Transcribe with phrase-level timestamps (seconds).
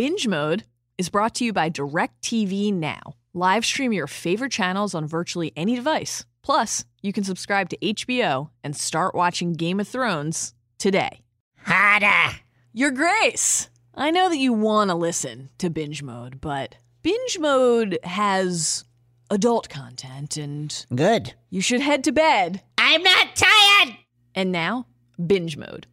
[0.00, 0.64] Binge Mode
[0.96, 3.16] is brought to you by DirecTV Now.
[3.34, 6.24] Live stream your favorite channels on virtually any device.
[6.42, 11.20] Plus, you can subscribe to HBO and start watching Game of Thrones today.
[11.64, 12.38] Harder.
[12.72, 13.68] Your Grace!
[13.94, 18.86] I know that you want to listen to Binge Mode, but Binge Mode has
[19.28, 21.34] adult content and Good.
[21.50, 22.62] you should head to bed.
[22.78, 23.98] I'm not tired.
[24.34, 24.86] And now,
[25.26, 25.86] Binge Mode.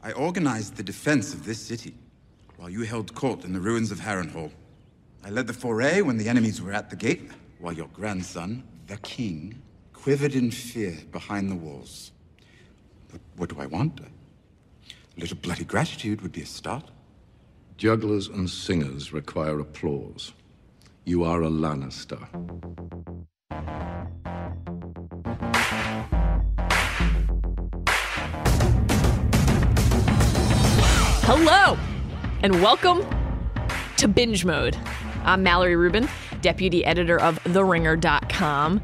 [0.00, 1.96] I organized the defense of this city
[2.64, 4.50] while you held court in the ruins of Harrenhal.
[5.22, 8.96] I led the foray when the enemies were at the gate, while your grandson, the
[8.96, 9.60] king,
[9.92, 12.12] quivered in fear behind the walls.
[13.12, 14.00] But what do I want?
[14.00, 16.90] A little bloody gratitude would be a start.
[17.76, 20.32] Jugglers and singers require applause.
[21.04, 22.26] You are a Lannister.
[31.26, 31.76] Hello,
[32.44, 33.02] and welcome
[33.96, 34.76] to Binge Mode.
[35.24, 36.06] I'm Mallory Rubin,
[36.42, 38.82] deputy editor of TheRinger.com.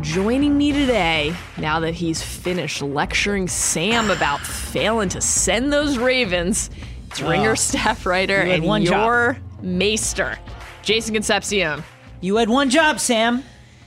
[0.00, 6.70] Joining me today, now that he's finished lecturing Sam about failing to send those ravens,
[7.10, 10.38] it's Ringer staff writer you and one your maester,
[10.80, 11.84] Jason Concepcion.
[12.22, 13.44] You had one job, Sam.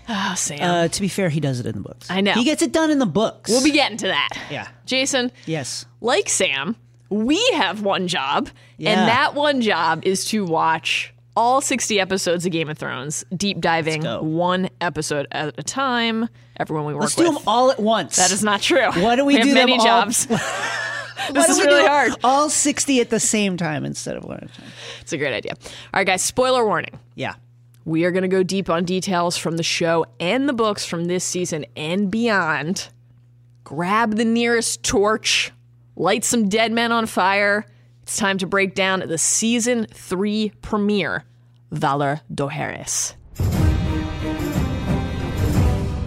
[0.07, 0.61] Oh, Sam.
[0.61, 2.11] Uh, to be fair, he does it in the books.
[2.11, 2.33] I know.
[2.33, 3.49] He gets it done in the books.
[3.49, 4.29] we'll be getting to that.
[4.51, 4.67] Yeah.
[4.85, 5.87] Jason, Yes.
[6.01, 6.75] like Sam,
[7.09, 8.91] we have one job, Yeah.
[8.91, 13.59] and that one job is to watch all 60 episodes of Game of Thrones, deep
[13.61, 16.27] diving one episode at a time.
[16.59, 17.27] Everyone we work Let's with.
[17.27, 18.15] do them all at once.
[18.15, 18.89] that is not true.
[19.01, 20.27] Why don't we, have do many them all- jobs?
[21.33, 22.13] This is we really do hard.
[22.23, 24.67] All 60 at the same time instead of one at a time.
[25.01, 25.53] It's a great idea.
[25.61, 26.97] All right, guys, spoiler warning.
[27.15, 27.33] Yeah.
[27.85, 31.05] We are going to go deep on details from the show and the books from
[31.05, 32.89] this season and beyond.
[33.63, 35.51] Grab the nearest torch,
[35.97, 37.65] light some dead men on fire.
[38.03, 41.25] It's time to break down the season three premiere,
[41.73, 43.15] Valar Dohaeris.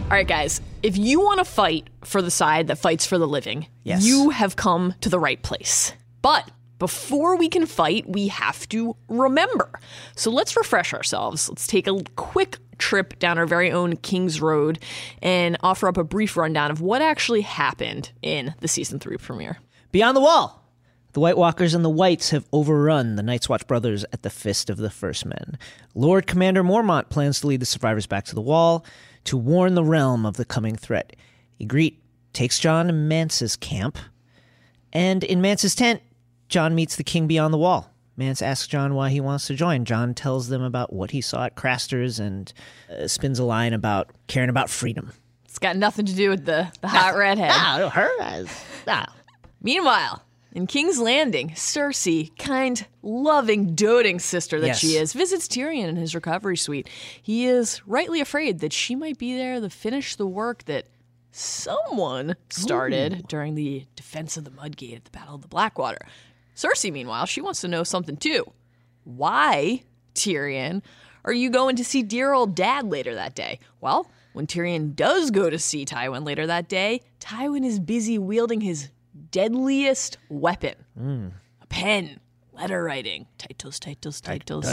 [0.04, 3.28] All right, guys, if you want to fight for the side that fights for the
[3.28, 4.02] living, Yes.
[4.04, 5.92] you have come to the right place.
[6.20, 6.50] But
[6.80, 9.70] before we can fight, we have to remember.
[10.16, 11.48] So let's refresh ourselves.
[11.48, 14.80] Let's take a quick trip down our very own King's Road
[15.22, 19.58] and offer up a brief rundown of what actually happened in the season three premiere.
[19.92, 20.56] Beyond the Wall.
[21.12, 24.70] The White Walkers and the Whites have overrun the Night's Watch brothers at the Fist
[24.70, 25.58] of the First Men.
[25.94, 28.84] Lord Commander Mormont plans to lead the survivors back to the Wall
[29.24, 31.16] to warn the realm of the coming threat.
[31.60, 31.96] Ygritte
[32.32, 33.98] takes Jon to Mance's camp,
[34.92, 36.00] and in Mance's tent,
[36.48, 37.90] Jon meets the King beyond the Wall.
[38.16, 39.84] Mance asks Jon why he wants to join.
[39.84, 42.52] Jon tells them about what he saw at Craster's and
[42.88, 45.12] uh, spins a line about caring about freedom.
[45.46, 47.50] It's got nothing to do with the, the hot redhead.
[47.52, 48.64] Ah, her eyes.
[48.86, 49.06] Ah.
[49.62, 50.22] Meanwhile,
[50.52, 54.78] in King's Landing, Cersei, kind, loving, doting sister that Yes.
[54.80, 56.88] she is, visits Tyrion in his recovery suite.
[57.22, 60.86] He is rightly afraid that she might be there to finish the work that
[61.30, 66.04] someone started during the defense of the Mudgate at the Battle of the Blackwater.
[66.56, 68.50] Cersei, meanwhile, she wants to know something too.
[69.04, 69.82] Why,
[70.14, 70.82] Tyrion,
[71.24, 73.60] are you going to see dear old dad later that day?
[73.80, 78.60] Well, when Tyrion does go to see Tywin later that day, Tywin is busy wielding
[78.60, 78.88] his
[79.20, 81.28] deadliest weapon hmm.
[81.62, 82.20] a pen,
[82.52, 83.26] letter writing.
[83.38, 84.66] Titles, titles, titles.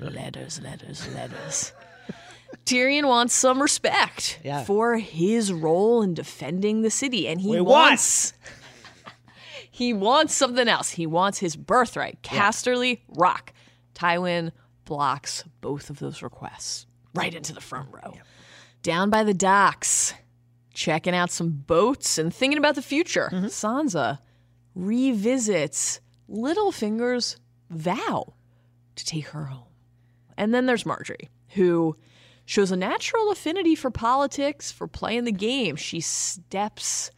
[0.00, 1.72] Letters, letters, letters.
[2.64, 4.64] Tyrion wants some respect Yeah.
[4.64, 8.32] for his role in defending the city, and he We wants
[9.70, 10.90] he wants something else.
[10.90, 13.52] He wants his birthright, Casterly Rock.
[13.94, 14.52] Tywin
[14.84, 18.14] blocks both of those requests right into the front row.
[18.82, 20.14] Down by the docks,
[20.76, 23.30] checking out some boats and thinking about the future.
[23.32, 23.46] Mm-hmm.
[23.46, 24.18] Sansa
[24.74, 26.00] revisits
[26.30, 27.38] Littlefinger's
[27.70, 28.34] vow
[28.94, 29.64] to take her home.
[30.36, 31.96] And then there's Margaery, who
[32.44, 35.76] shows a natural affinity for politics, for playing the game.
[35.76, 37.10] She steps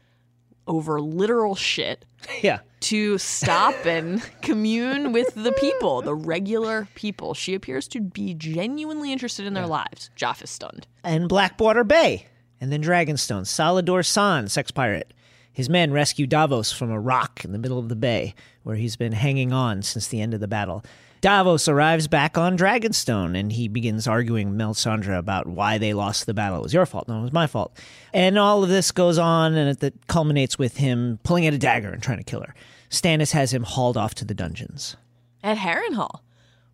[0.69, 2.05] over literal shit
[2.43, 2.61] Yeah.
[2.81, 7.35] to stop and commune with the people, the regular people.
[7.35, 10.11] She appears to be genuinely interested in their lives.
[10.17, 10.87] Joff is stunned.
[11.03, 12.27] and Blackwater Bay,
[12.61, 13.43] and then Dragonstone.
[13.43, 15.13] Salladhor Saan, sex pirate.
[15.53, 18.97] His men rescue Davos from a rock in the middle of the bay, where he's
[18.97, 20.85] been hanging on since the end of the battle.
[21.21, 26.35] Davos arrives back on Dragonstone, and he begins arguing Melisandre about why they lost the
[26.35, 26.61] battle.
[26.61, 27.77] It was your fault, no, it was my fault.
[28.15, 31.59] And all of this goes on, and it it culminates with him pulling out a
[31.59, 32.55] dagger and trying to kill her.
[32.89, 34.97] Stannis has him hauled off to the dungeons.
[35.43, 36.21] At Harrenhal,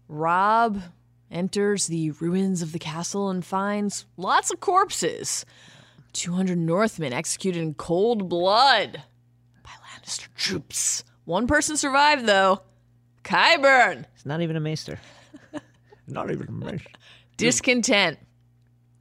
[0.09, 0.83] Robb
[1.31, 5.47] enters the ruins of the castle and finds lots of corpses.
[6.15, 9.03] 200 Northmen executed in cold blood
[9.63, 11.05] by Lannister troops.
[11.25, 12.63] One person survived, though
[13.25, 14.05] Qyburn.
[14.15, 14.99] He's not even a maester.
[16.07, 16.91] not even a maester.
[17.37, 18.19] Discontent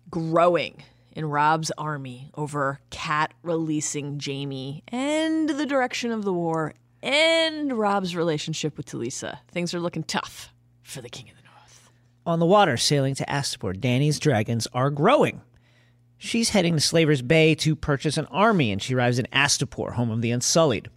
[0.09, 6.73] growing in Robb's army over Cat releasing Jaime and the direction of the war
[7.03, 9.39] and Robb's relationship with Talisa.
[9.51, 11.89] Things are looking tough for the King of the North.
[12.25, 15.41] On the water, sailing to Astapor, Dany's dragons are growing.
[16.23, 20.09] She's heading to Slaver's Bay to purchase an army, and she arrives in Astapor, home
[20.09, 20.87] of the Unsullied,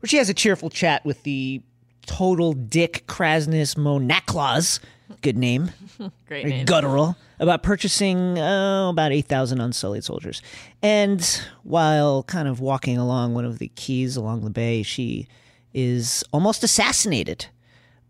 [0.00, 1.62] where she has a cheerful chat with the
[2.06, 4.80] total dick Kraznys mo Nakloz,
[5.20, 5.70] good name,
[6.26, 6.64] Great name.
[6.66, 10.42] guttural, about purchasing uh, about 8,000 Unsullied soldiers.
[10.82, 11.22] And
[11.62, 15.28] while kind of walking along one of the quays along the bay, she
[15.72, 17.46] is almost assassinated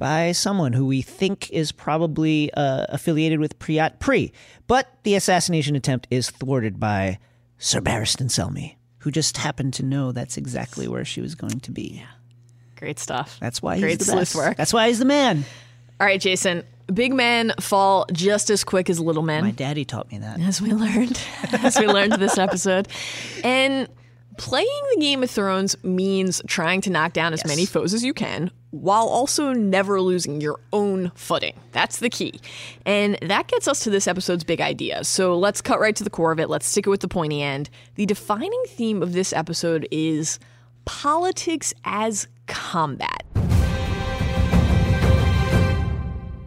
[0.02, 4.32] by someone who we think is probably uh, affiliated with Pyat Pree.
[4.66, 7.20] But the assassination attempt is thwarted by
[7.58, 11.70] Sir Barristan Selmy, who just happened to know that's exactly where she was going to
[11.70, 12.04] be.
[12.74, 13.38] Great stuff.
[13.40, 14.34] That's why he's Great the sleuth best.
[14.34, 14.56] work.
[14.56, 15.44] That's why he's the man.
[16.00, 16.64] All right, Jason.
[16.92, 19.44] Big men fall just as quick as little men.
[19.44, 20.40] My daddy taught me that.
[20.40, 21.16] as we learned
[21.52, 22.88] as we learned this episode
[23.44, 23.86] and
[24.38, 28.14] playing the game of thrones means trying to knock down as many foes as you
[28.14, 31.54] can while also never losing your own footing.
[31.72, 32.40] That's the key.
[32.86, 35.04] And that gets us to this episode's big idea.
[35.04, 36.48] So let's cut right to the core of it.
[36.48, 37.68] Let's stick it with the pointy end.
[37.96, 40.38] The defining theme of this episode is
[40.86, 43.24] politics as combat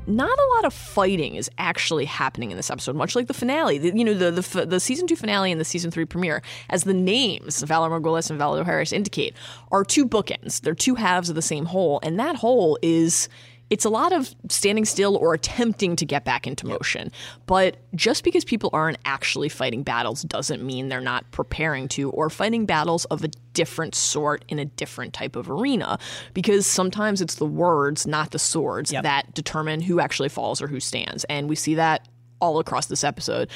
[0.08, 3.78] not a lot of fighting is actually happening in this episode, much like the finale.
[3.78, 6.84] The, you know, the, the the season two finale and the season three premiere, as
[6.84, 9.36] the names Valar Morghulis and Valar Dohaeris indicate,
[9.72, 10.62] are two bookends.
[10.62, 13.30] They're two halves of the same whole, and that whole is.
[13.70, 17.12] It's a lot of standing still or attempting to get back into motion.
[17.46, 22.30] But just because people aren't actually fighting battles doesn't mean they're not preparing to or
[22.30, 25.98] fighting battles of a different sort in a different type of arena.
[26.34, 30.80] Because sometimes it's the words, not the swords, that determine who actually falls or who
[30.80, 31.24] stands.
[31.26, 32.08] And we see that
[32.40, 33.50] all across this episode.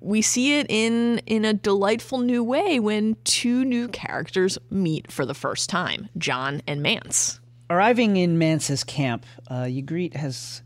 [0.00, 5.24] We see it in in a delightful new way when two new characters meet for
[5.24, 7.38] the first time, Jon and Mance.
[7.72, 10.60] Arriving in Mance's camp, uh, Ygritte has.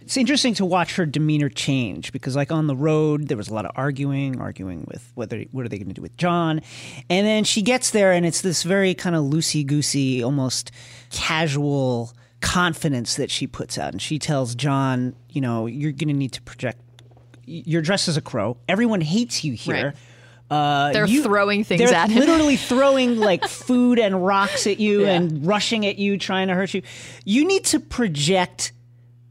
[0.00, 3.54] It's interesting to watch her demeanor change because, like on the road, there was a
[3.54, 6.60] lot of arguing, arguing with whether what are they going to do with Jon,
[7.08, 10.72] and then she gets there, and it's this very kind of loosey goosey, almost
[11.10, 16.14] casual confidence that she puts out, and she tells Jon, you know, you're going to
[16.14, 16.80] need to project.
[17.44, 18.56] You're dressed as a crow.
[18.68, 19.86] Everyone hates you here.
[19.86, 19.96] Right.
[20.50, 22.20] Uh, They're you- throwing things they're at him.
[22.20, 25.12] literally throwing like food and rocks at you Yeah.
[25.16, 26.82] and rushing at you, trying to hurt you.
[27.24, 28.72] You need to project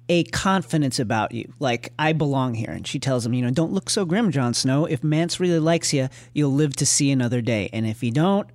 [0.10, 2.70] a confidence about you, like I belong here.
[2.70, 4.86] And she tells him, you know, don't look so grim, Jon Snow.
[4.86, 7.70] If Mance really likes you, you'll live to see another day.
[7.74, 8.48] And if he don't,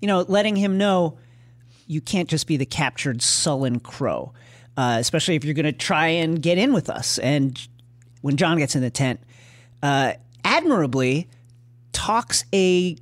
[0.00, 1.18] you know, letting him know
[1.86, 4.32] you can't just be the captured sullen crow,
[4.76, 7.18] uh, especially if you're going to try and get in with us.
[7.18, 7.60] And
[8.22, 9.20] when Jon gets in the tent,
[9.82, 10.14] uh,
[10.44, 11.28] admirably
[12.04, 12.96] talks a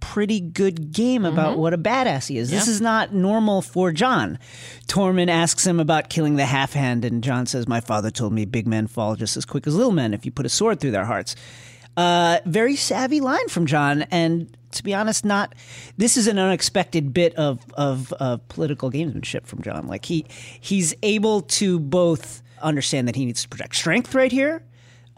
[0.00, 2.50] pretty good game about what a badass he is.
[2.50, 4.38] This is not normal for Jon.
[4.86, 8.46] Tormund asks him about killing the half hand, and Jon says, My father told me
[8.46, 10.92] big men fall just as quick as little men if you put a sword through
[10.92, 11.36] their hearts.
[11.98, 15.54] Uh, very savvy line from Jon, and to be honest, not.
[15.98, 19.86] This is an unexpected bit of of, of political gamesmanship from Jon.
[19.86, 20.24] Like he
[20.60, 24.64] he's able to both understand that he needs to project strength right here,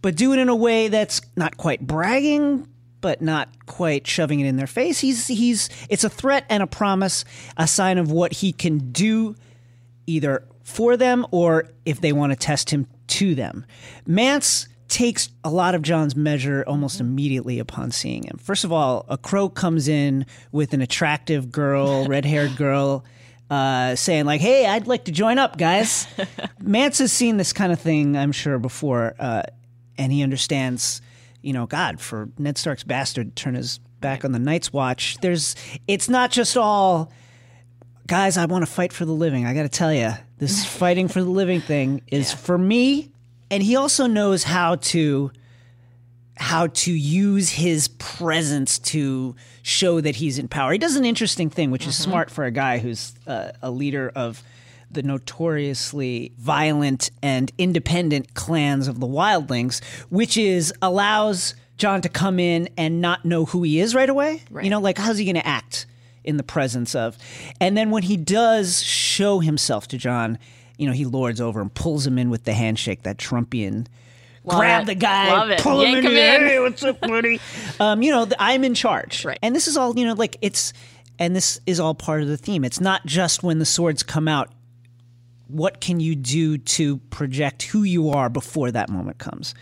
[0.01, 2.67] but do it in a way that's not quite bragging,
[3.03, 5.01] but not quite shoving it in their face.
[5.01, 7.27] He's he's it's a threat and a promise,
[7.59, 9.37] a sign of what he can do
[10.07, 13.67] either for them or if they want to test him to them.
[14.07, 18.39] Mance takes a lot of Jon's measure almost immediately upon seeing him.
[18.39, 23.05] First of all, a crow comes in with an attractive girl, red-haired girl,
[23.51, 26.07] uh, saying like, "Hey, I'd like to join up, guys."
[26.63, 29.43] Mance has seen this kind of thing, I'm sure, before, uh,
[29.99, 31.03] and he understands.
[31.43, 35.19] You know, God, for Ned Stark's bastard to turn his back on the Night's Watch,
[35.21, 35.55] there's.
[35.87, 37.13] It's not just all
[38.07, 39.47] guys, I want to fight for the living.
[39.47, 43.11] I got to tell you, this fighting for the living thing is for me.
[43.51, 45.31] And he also knows how to
[46.37, 50.73] how to use his presence to show that he's in power.
[50.73, 54.11] He does an interesting thing, which is smart for a guy who's uh, a leader
[54.15, 54.43] of
[54.93, 62.39] the notoriously violent and independent clans of the wildlings, which is allows Jon to come
[62.39, 64.43] in and not know who he is right away.
[64.65, 65.87] You know, like how's he going to act
[66.25, 67.19] in the presence of?
[67.61, 70.39] And then when he does show himself to Jon,
[70.79, 73.87] you know, he lords over and pulls him in with the handshake, that Trumpian.
[74.45, 74.87] Love grab it.
[74.87, 76.05] the guy, pull him in.
[76.05, 76.41] him in.
[76.43, 77.41] Hey, what's up, buddy?
[77.81, 79.39] um, you know, the, I'm in charge, Right.
[79.43, 80.73] And this is all, you know, like it's,
[81.19, 82.65] and this is all part of the theme.
[82.65, 84.51] It's not just when the swords come out
[85.53, 89.55] what can you do to project who you are before that moment comes?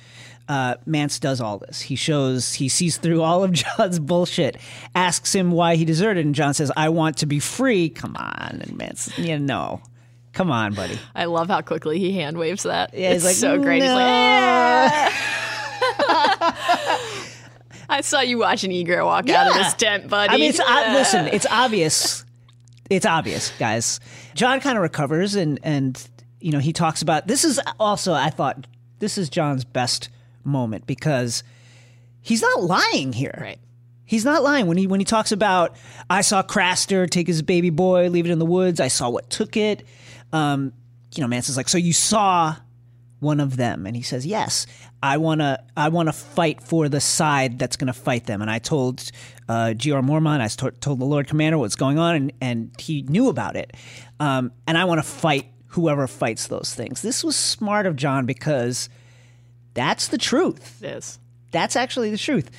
[0.49, 1.81] Uh, Mance does all this.
[1.81, 4.57] He shows, he sees through all of Jon's bullshit,
[4.95, 7.89] asks him why he deserted, and Jon says, I want to be free.
[7.89, 8.59] Come on.
[8.63, 9.81] And Mance, you know,
[10.33, 10.99] come on, buddy.
[11.15, 12.95] I love how quickly he hand waves that.
[12.95, 13.83] Yeah, it's like, so great.
[13.83, 15.09] He's like, "No."
[17.89, 19.63] I saw you watching Ygritte walk out of Yeah.
[19.65, 20.33] this tent, buddy.
[20.35, 22.25] I mean, it's uh, listen, it's obvious.
[22.91, 24.01] It's obvious, guys.
[24.35, 26.09] Jon kind of recovers, and and
[26.41, 28.67] you know he talks about this is also I thought
[28.99, 30.09] this is Jon's best
[30.45, 31.45] moment because
[32.21, 33.39] he's not lying here.
[33.41, 33.61] Right.
[34.05, 35.77] He's not lying when he when he talks about
[36.11, 38.81] I saw Craster take his baby boy, leave it in the woods.
[38.81, 39.85] I saw what took it.
[40.33, 40.73] Um,
[41.15, 42.57] you know, Manson's like, so you saw
[43.21, 44.67] one of them, and he says, yes.
[45.03, 48.43] I wanna I wanna fight for the side that's gonna fight them.
[48.43, 49.11] And I told
[49.49, 53.03] uh, Gr Mormont, I to- told the Lord Commander what's going on, and, and he
[53.03, 53.77] knew about it.
[54.19, 57.01] Um, and I want to fight whoever fights those things.
[57.03, 58.89] This was smart of Jon because
[59.75, 60.83] that's the truth.
[60.83, 61.19] Is.
[61.51, 62.51] That's actually the truth.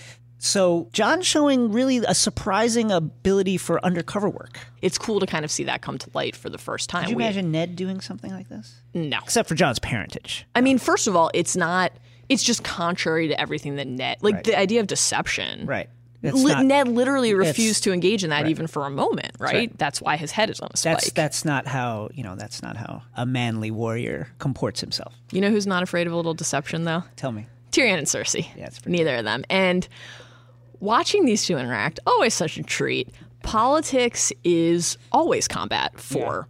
[0.44, 4.58] So Jon showing really a surprising ability for undercover work.
[4.82, 7.04] It's cool to kind of see that come to light for the first time.
[7.04, 8.74] Could you We- imagine Ned doing something like this?
[8.96, 9.20] No.
[9.24, 10.48] Except for Jon's parentage.
[10.56, 11.92] I mean, first of all, it's not.
[12.28, 14.44] It's just contrary to everything that Ned, like Right.
[14.46, 15.68] the idea of deception.
[15.68, 15.90] Right.
[16.24, 18.50] Li- not, Ned literally refused to engage in that Right.
[18.52, 19.54] even for a moment, right?
[19.54, 19.78] right.
[19.78, 20.94] That's why his head is on a spike.
[21.02, 25.14] that's that's not how you know that's not how a manly warrior comports himself.
[25.32, 27.04] you know who's not afraid of a little deception, though?
[27.16, 27.46] Tell me.
[27.72, 28.48] Tyrion and Cersei.
[28.58, 29.46] Yeah, Neither of them.
[29.50, 29.88] And
[30.82, 33.10] watching these two interact, always such a treat.
[33.44, 36.48] Politics is always combat for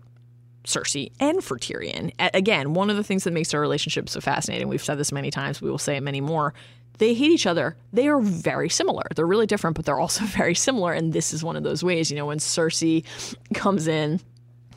[0.63, 2.11] Cersei and for Tyrion.
[2.33, 5.31] Again, one of the things that makes their relationship so fascinating, we've said this many
[5.31, 6.53] times, we will say it many more.
[6.97, 7.75] They hate each other.
[7.93, 9.03] They are very similar.
[9.15, 10.93] They're really different, but they're also very similar.
[10.93, 13.05] And this is one of those ways, you know, when Cersei
[13.53, 14.19] comes in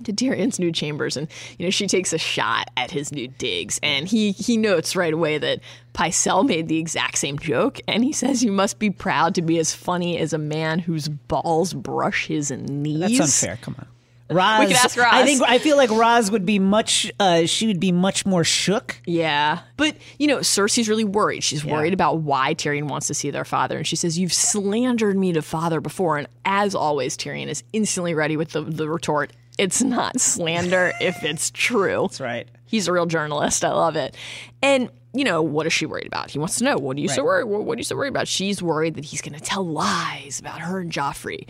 [0.03, 3.79] to Tyrion's new chambers, and you know she takes a shot at his new digs,
[3.83, 5.61] and he he notes right away that
[5.95, 9.59] Pycelle made the exact same joke, and he says, "You must be proud to be
[9.59, 13.59] as funny as a man whose balls brush his knees." That's unfair.
[13.63, 13.87] Come on.
[14.31, 15.07] Ros, We could ask Ros.
[15.11, 17.13] I think I feel like Ros would be much.
[17.21, 19.01] Uh, she would be much more shook.
[19.05, 19.61] Yeah.
[19.77, 21.45] But, you know, Cersei's really worried.
[21.45, 23.77] She's worried about why Tyrion wants to see their father.
[23.77, 26.17] And she says, You've slandered me to father before.
[26.17, 31.23] And as always, Tyrion is instantly ready with the, the retort It's not slander if
[31.23, 32.03] it's true.
[32.03, 32.49] That's right.
[32.67, 33.65] He's a real journalist.
[33.65, 34.17] I love it.
[34.63, 36.31] And you know what is she worried about?
[36.31, 37.45] He wants to know what are you so worried?
[37.45, 38.27] What, what are you so worried about?
[38.27, 41.47] She's worried that he's going to tell lies about her and Joffrey.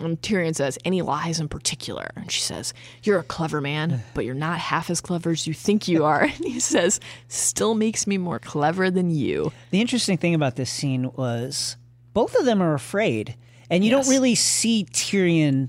[0.00, 4.24] And Tyrion says, "Any lies in particular?" And she says, "You're a clever man, but
[4.24, 8.06] you're not half as clever as you think you are." And he says, "Still makes
[8.06, 11.76] me more clever than you." The interesting thing about this scene was
[12.14, 13.36] both of them are afraid,
[13.68, 14.06] and you Yes.
[14.06, 15.68] don't really see Tyrion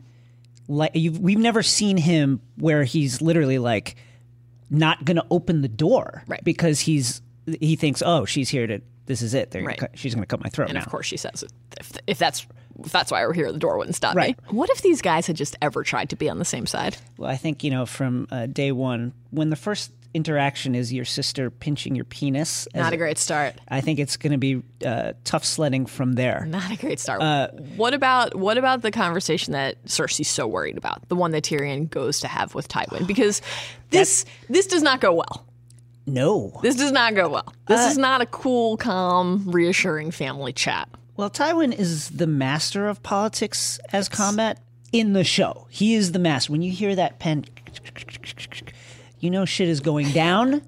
[0.67, 3.95] like you've, we've never seen him where he's literally like
[4.69, 6.43] not going to open the door, Right.
[6.43, 7.21] Because he's
[7.59, 8.81] he thinks, oh, she's here to.
[9.05, 9.51] This is it.
[9.51, 10.79] They're gonna cut, she's going to cut my throat And now.
[10.81, 11.43] of course, she says,
[11.77, 12.47] "If, if that's
[12.85, 14.41] if that's why we're here, the door wouldn't stop Right.
[14.41, 16.95] me." What if these guys had just ever tried to be on the same side?
[17.17, 21.05] Well, I think you know from uh, day one when the first interaction is your
[21.05, 22.67] sister pinching your penis.
[22.75, 23.55] Not a great start.
[23.67, 26.45] I think it's going to be uh, tough sledding from there.
[26.47, 27.21] Not a great start.
[27.21, 31.07] Uh, what about what about the conversation that Cersei's so worried about?
[31.09, 33.41] The one that Tyrion goes to have with Tywin because
[33.89, 35.45] this this does not go well.
[36.05, 36.59] No.
[36.61, 37.53] This does not go well.
[37.67, 40.89] This Uh, is not a cool, calm, reassuring family chat.
[41.15, 44.59] Well, Tywin is the master of politics as combat
[44.91, 45.67] in the show.
[45.69, 46.51] He is the master.
[46.51, 47.45] When you hear that pen,
[49.23, 50.61] you know shit is going down.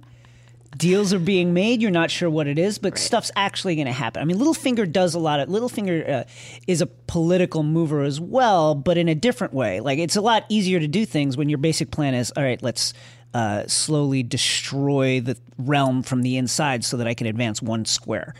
[0.77, 1.81] Deals are being made.
[1.81, 4.21] You're not sure what it is, but stuff's actually going to happen.
[4.21, 5.47] I mean, Littlefinger does a lot of.
[5.47, 6.23] Littlefinger uh,
[6.67, 9.79] is a political mover as well, but in a different way.
[9.79, 12.61] Like it's a lot easier to do things when your basic plan is, all right,
[12.61, 12.93] let's
[13.33, 18.35] uh, slowly destroy the realm from the inside so that I can advance one square.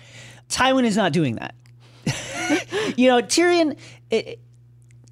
[0.50, 1.56] Tywin is not doing that
[2.98, 3.78] you know, Tyrion,
[4.12, 4.40] it,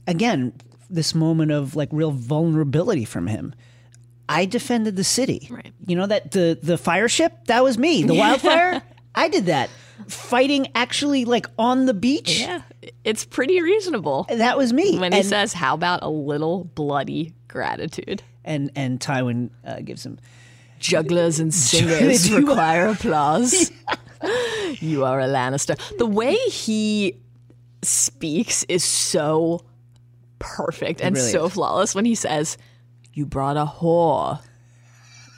[0.08, 0.54] again,
[0.90, 3.54] this moment of like real vulnerability from him.
[4.34, 5.48] I defended the city.
[5.50, 5.74] Right.
[5.86, 8.04] You know that the the fire ship that was me.
[8.04, 8.82] The wildfire,
[9.16, 9.70] I did that.
[10.08, 12.42] Fighting actually like on the beach.
[12.42, 12.64] Yeah,
[13.04, 14.98] it's pretty reasonable That was me.
[14.98, 20.06] when he and, says, "How about a little bloody gratitude?" and and Tywin uh, gives
[20.06, 20.20] him
[20.80, 23.72] Jugglers and singers require applause.
[24.82, 25.78] you are a Lannister.
[25.98, 27.18] The way he
[27.82, 29.64] speaks is so
[30.40, 31.54] perfect and really so is.
[31.54, 32.58] flawless when he says,
[33.14, 34.40] You brought a whore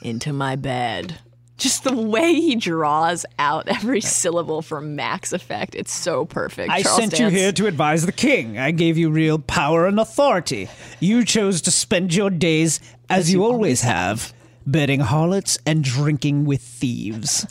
[0.02, 1.18] into my bed.
[1.58, 6.70] Just the way he draws out every syllable for Max Effect, it's so perfect.
[6.70, 8.58] I Charles sent you here to advise the king.
[8.58, 10.68] I gave you real power and authority.
[11.00, 14.34] You chose to spend your days as you always have,
[14.66, 17.46] betting harlots and drinking with thieves.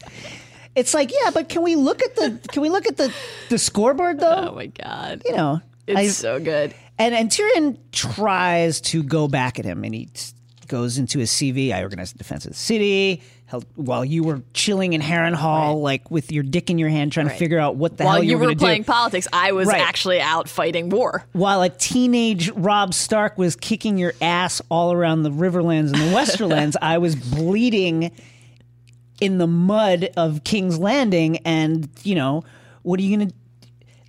[0.75, 3.11] It's like, yeah, but can we look at the can we look at the
[3.49, 4.49] the scoreboard though?
[4.51, 6.75] Oh my god, you know, it's I- so good.
[6.97, 10.09] And and Tyrion tries to go back at him, and he
[10.67, 11.73] goes into his CV.
[11.73, 13.21] I organized the defense of the city.
[13.47, 17.27] Held, while you were chilling in Harrenhal, like with your dick in your hand, trying
[17.29, 18.85] to figure out what the While hell you were were going to playing do.
[18.91, 19.81] politics, I was Right.
[19.81, 21.23] actually out fighting war.
[21.33, 26.05] while a teenage Robb Stark was kicking your ass all around the Riverlands and the
[26.17, 28.09] Westerlands, I was bleeding
[29.21, 31.37] in the mud of King's Landing.
[31.45, 32.43] And, you know,
[32.81, 33.35] what are you going to.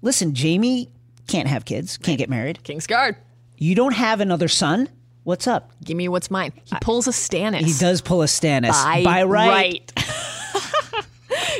[0.00, 0.88] Listen, Jaime
[1.26, 2.60] can't have kids, can't get married.
[2.64, 3.16] Kingsguard,
[3.56, 4.88] You don't have another son?
[5.24, 5.72] What's up?
[5.84, 6.52] give me what's mine.
[6.64, 7.62] He pulls a Stannis.
[7.62, 8.70] He does pull a Stannis.
[8.70, 9.48] By, By right.
[9.48, 9.92] right.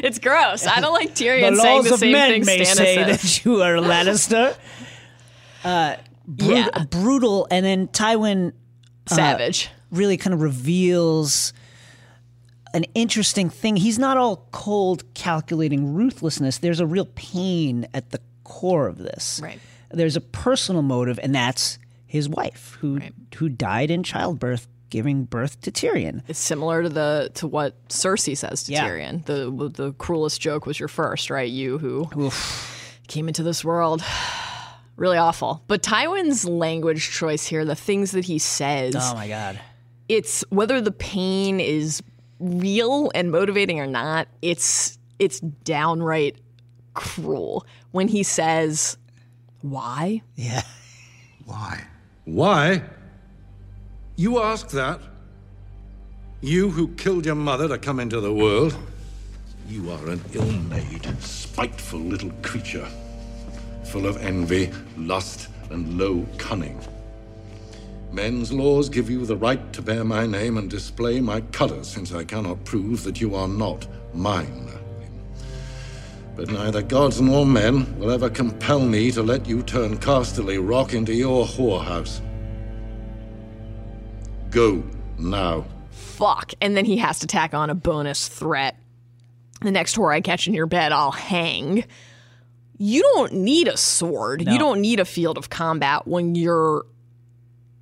[0.05, 0.67] it's gross.
[0.67, 3.23] I don't like Tyrion The saying the of same men thing may Stannis say says.
[3.23, 4.57] that you are a Lannister.
[5.65, 5.97] Uh,
[6.37, 6.69] Yeah.
[6.91, 7.49] Brutal.
[7.51, 8.53] And then Tywin
[9.07, 9.69] Savage.
[9.91, 11.53] really kind of reveals
[12.73, 13.75] an interesting thing.
[13.75, 16.59] He's not all cold, calculating ruthlessness.
[16.59, 19.41] There's a real pain at the core of this.
[19.43, 19.61] Right.
[19.91, 23.13] There's a personal motive, and that's his wife, who Right.
[23.37, 26.23] who died in childbirth, giving birth to Tyrion.
[26.29, 28.89] It's similar to the to what Cersei says to Yeah.
[28.89, 29.25] Tyrion.
[29.27, 31.51] The the cruelest joke was your first, right?
[31.51, 32.09] You who
[33.09, 34.03] came into this world.
[34.97, 35.63] Really awful.
[35.67, 39.61] But Tywin's language choice here, the things that he says, Oh my god.
[40.09, 42.03] it's whether the pain is
[42.41, 46.37] real and motivating or not, it's it's downright
[46.97, 47.65] cruel.
[47.93, 48.99] When he says,
[49.63, 50.23] Why?
[50.35, 50.63] Yeah.
[51.45, 51.85] Why?
[52.25, 52.83] Why?
[54.17, 55.01] You ask that?
[56.41, 58.77] You who killed your mother to come into the world?
[59.69, 62.89] You are an ill made, spiteful little creature,
[63.85, 66.81] full of envy, lust, and low cunning.
[68.13, 72.13] Men's laws give you the right to bear my name and display my colors, since
[72.15, 74.66] I cannot prove that you are not mine.
[76.37, 80.93] But neither gods nor men will ever compel me to let you turn Casterly Rock
[80.93, 82.21] into your whorehouse.
[84.51, 84.85] Go
[85.19, 85.65] now.
[85.91, 86.53] Fuck.
[86.61, 88.79] And then he has to tack on a bonus threat.
[89.63, 91.85] The next whore I catch in your bed, I'll hang.
[92.79, 94.47] You don't need a sword.
[94.47, 96.85] You don't need a field of combat when you're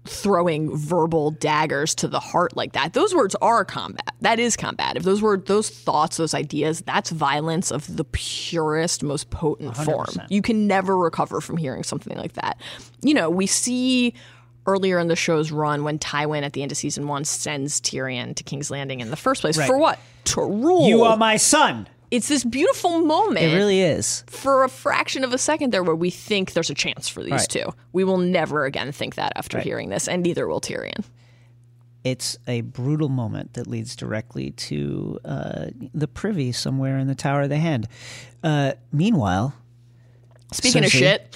[0.05, 2.93] throwing verbal daggers to the heart like that.
[2.93, 4.14] Those words are combat.
[4.21, 4.97] That is combat.
[4.97, 10.07] If those were those thoughts, those ideas, that's violence of the purest, most potent form.
[10.29, 12.61] You can never recover from hearing something like that.
[13.03, 14.14] You know, we see
[14.67, 18.35] earlier in the show's run when Tywin at the end of season one sends Tyrion
[18.37, 19.57] to King's Landing in the first place.
[19.57, 19.67] Right.
[19.67, 19.99] For what?
[20.25, 20.87] To rule.
[20.87, 21.87] You are my son.
[22.14, 24.24] It's this beautiful moment It really is.
[24.29, 27.33] for a fraction of a second there where we think there's a chance for these
[27.33, 27.48] Right.
[27.48, 27.74] two.
[27.92, 31.05] We will never again think that after hearing this, and neither will Tyrion.
[32.05, 37.42] It's a brutal moment that leads directly to uh, the privy somewhere in the Tower
[37.42, 37.88] of the Hand.
[38.42, 39.55] Uh, meanwhile,
[40.53, 41.35] Speaking of shit,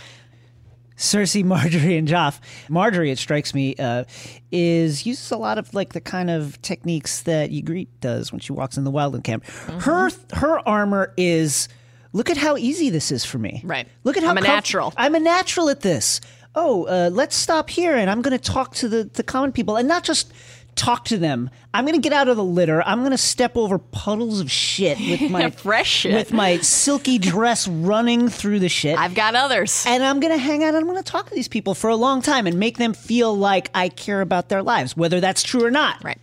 [0.98, 2.40] Cersei, Margaery, and Joff.
[2.68, 4.04] Margaery, it strikes me, uh,
[4.52, 8.52] is uses a lot of like the kind of techniques that Ygritte does when she
[8.52, 9.44] walks in the Wildland camp.
[9.44, 9.78] Mm-hmm.
[9.78, 11.68] Her her armor is.
[12.14, 13.60] Look at how easy this is for me.
[13.62, 13.86] Right.
[14.02, 14.94] Look at how I'm a comf- natural.
[14.96, 16.22] I'm a natural at this.
[16.54, 19.76] Oh, uh, let's stop here, and I'm going to talk to the the common people,
[19.76, 20.32] and not just
[20.78, 21.50] talk to them.
[21.74, 22.82] I'm going to get out of the litter.
[22.82, 26.14] I'm going to step over puddles of shit with my Fresh shit.
[26.14, 29.84] with my silky dress running through the shit I've got others.
[29.86, 31.90] and I'm going to hang out and I'm going to talk to these people for
[31.90, 35.42] a long time and make them feel like I care about their lives, whether that's
[35.42, 36.02] true or not.
[36.04, 36.18] right.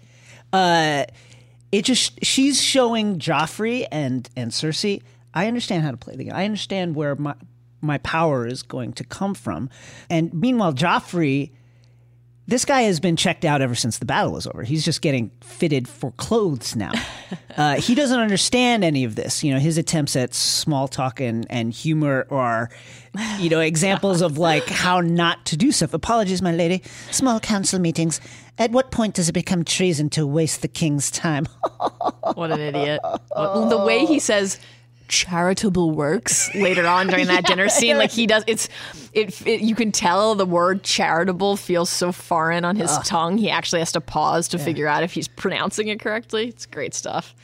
[0.54, 1.06] Uh,
[1.72, 5.02] it just she's showing Joffrey and and Cersei.
[5.34, 6.34] I understand how to play the game.
[6.34, 7.36] I understand where my
[7.82, 9.70] my power is going to come from.
[10.10, 11.52] And meanwhile, Joffrey,
[12.48, 14.64] this guy has been checked out ever since the battle was over.
[14.64, 16.92] He's just getting fitted for clothes now.
[17.58, 19.44] uh, he doesn't understand any of this.
[19.44, 22.70] You know, his attempts at small talk and, and humor are,
[23.40, 25.94] you know, examples of like how not to do stuff.
[25.94, 26.84] Apologies, my lady.
[27.10, 28.22] Small council meetings.
[28.58, 31.48] At what point does it become treason to waste the king's time?
[32.36, 33.02] What an idiot.
[33.36, 34.60] The way he says
[35.08, 37.98] charitable works later on during that dinner scene.
[37.98, 38.70] Like he does it's
[39.13, 43.38] it, it you can tell the word charitable feels so foreign on his tongue.
[43.38, 46.48] He actually has to pause to figure out if he's pronouncing it correctly.
[46.48, 47.36] It's great stuff.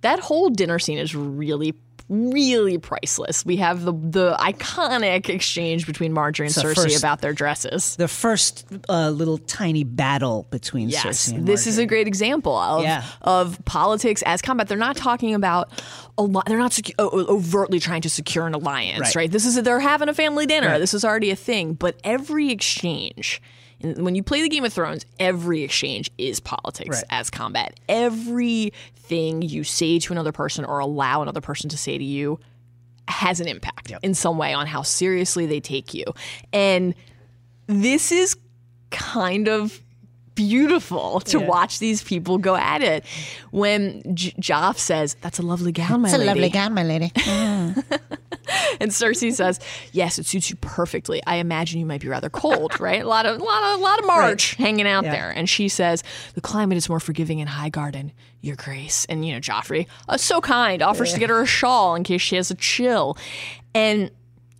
[0.00, 1.72] That whole dinner scene is really
[2.08, 3.44] really priceless.
[3.46, 7.96] We have the the iconic exchange between Margaery and Cersei first- about their dresses.
[7.96, 12.56] The first uh, little tiny battle between Yes, Cersei and this is a great example
[12.56, 13.04] of Yeah.
[13.22, 14.68] of politics as combat.
[14.68, 15.70] They're not talking about
[16.18, 16.46] a lot.
[16.46, 19.16] They're not secu- overtly trying to secure an alliance, Right.
[19.16, 19.30] right?
[19.30, 20.68] This is they're having a family dinner.
[20.68, 20.78] Right.
[20.78, 21.74] This is already a thing.
[21.74, 23.40] But every exchange,
[23.84, 27.04] when you play the Game of Thrones, every exchange is politics Right.
[27.10, 27.78] as combat.
[27.88, 32.38] Everything you say to another person or allow another person to say to you
[33.08, 36.04] has an impact in some way on how seriously they take you.
[36.52, 36.94] And
[37.66, 38.36] this is
[38.90, 39.80] kind of
[40.34, 41.46] beautiful to Yeah.
[41.46, 43.04] watch these people go at it.
[43.52, 47.12] When J- Joff says, "That's a lovely gown, my It's a lovely gown, my lady.
[47.24, 48.18] Mm.
[48.80, 49.60] and Cersei says,
[49.92, 51.22] "Yes, it suits you perfectly.
[51.26, 53.02] I imagine you might be rather cold, right?
[53.02, 55.12] A lot of, a lot of, a lot of March hanging out Yeah.
[55.12, 56.02] there." And she says,
[56.34, 60.40] "The climate is more forgiving in Highgarden, Your Grace." And you know, Joffrey, uh, so
[60.40, 63.16] kind, offers to get her a shawl in case she has a chill,
[63.74, 64.10] and.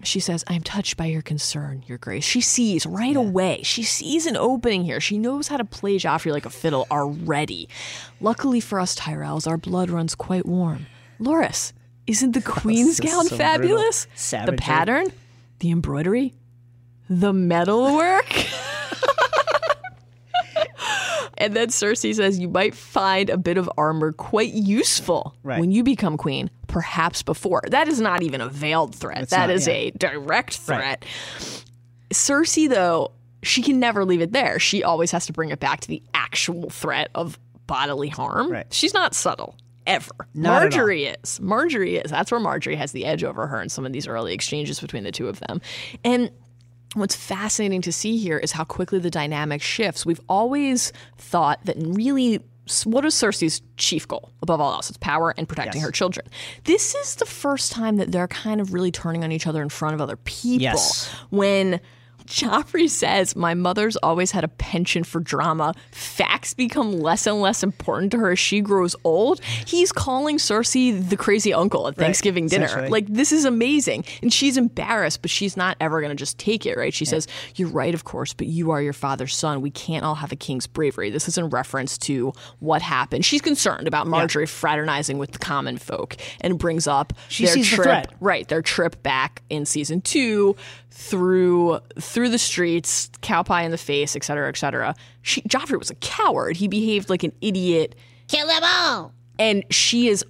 [0.03, 2.25] She says, I am touched by your concern, Your Grace.
[2.25, 3.63] She sees right away.
[3.63, 5.01] She sees an opening here.
[5.01, 7.71] She knows how to play Joffrey like a fiddle already.
[8.21, 10.89] Luckily for us Tyrells, our blood runs quite warm.
[11.19, 11.73] Loras,
[12.07, 14.07] isn't the Queen's gown so fabulous?
[14.31, 15.07] The pattern,
[15.61, 16.35] the embroidery,
[17.09, 18.33] the metalwork.
[21.39, 25.61] and then Cersei says, You might find a bit of armor quite useful Right.
[25.61, 27.63] when you become queen, perhaps before.
[27.69, 29.29] That is not even a veiled threat.
[29.31, 29.75] That not, is yeah.
[29.75, 30.77] a direct Right.
[31.01, 31.05] threat.
[32.11, 33.11] Cersei, though,
[33.43, 34.59] she can never leave it there.
[34.59, 38.51] She always has to bring it back to the actual threat of bodily harm.
[38.51, 38.67] Right.
[38.73, 39.57] She's not subtle.
[39.87, 40.13] Ever.
[40.35, 40.71] Not.
[40.71, 41.39] Margaery is.
[41.41, 42.11] Margaery is.
[42.11, 45.05] That's where Margaery has the edge over her in some of these early exchanges between
[45.05, 45.61] the two of them.
[46.05, 46.31] And
[46.95, 50.07] what's fascinating to see here is how quickly the dynamic shifts.
[50.07, 52.41] We've always thought that really
[52.85, 54.89] what is Cersei's chief goal above all else?
[54.89, 55.85] It's power and protecting Yes.
[55.87, 56.27] her children.
[56.65, 59.69] This is the first time that they're kind of really turning on each other in
[59.69, 60.63] front of other people.
[60.63, 61.11] Yes.
[61.29, 61.79] When
[62.27, 65.75] Joffrey says, My mother's always had a penchant for drama.
[65.93, 69.43] Facts become less and less important to her as she grows old.
[69.67, 72.67] He's calling Cersei the crazy uncle at Thanksgiving dinner.
[72.91, 74.05] Like, this is amazing.
[74.23, 76.95] And she's embarrassed, but she's not ever going to just take it, right?
[76.95, 79.61] She says, You're right, of course, but you are your father's son.
[79.61, 81.11] We can't all have a king's bravery.
[81.11, 83.25] This is in reference to what happened.
[83.25, 87.71] She's concerned about Margaery fraternizing with the common folk and brings up She their sees
[87.71, 88.13] the threat.
[88.21, 90.57] Right, their trip back in season two
[90.97, 94.95] through through the streets, cow pie in the face, et cetera, et cetera.
[95.23, 96.57] She, Joffrey was a coward.
[96.57, 97.97] He behaved like an idiot,
[98.29, 99.13] Kill them all.
[99.39, 100.25] and she is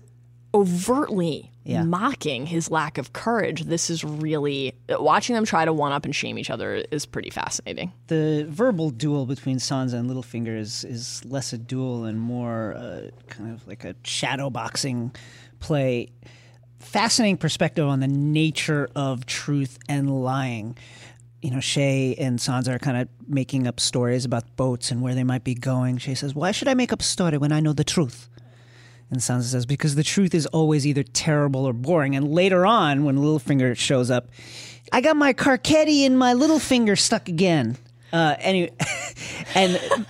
[0.55, 1.83] overtly Yeah.
[1.83, 3.63] mocking his lack of courage.
[3.65, 7.31] This is really watching them try to one up and shame each other is pretty
[7.31, 7.93] fascinating.
[8.07, 13.09] the verbal duel between Sansa and Littlefinger is, is less a duel and more uh,
[13.29, 15.13] kind of like a shadow boxing
[15.61, 16.11] play.
[16.79, 20.77] Fascinating perspective on the nature of truth and lying.
[21.43, 25.15] You know, Shae and Sansa are kind of making up stories about boats and where
[25.15, 25.99] they might be going.
[25.99, 28.29] Shae says, Why should I make up a story when I know the truth?
[29.11, 32.17] And Sansa says, Because the truth is always either terrible or boring.
[32.17, 34.29] And later on, when Littlefinger shows up,
[34.93, 37.77] I got my Carcetti and my little finger stuck again.
[38.13, 38.73] Uh, anyway,
[39.55, 40.07] and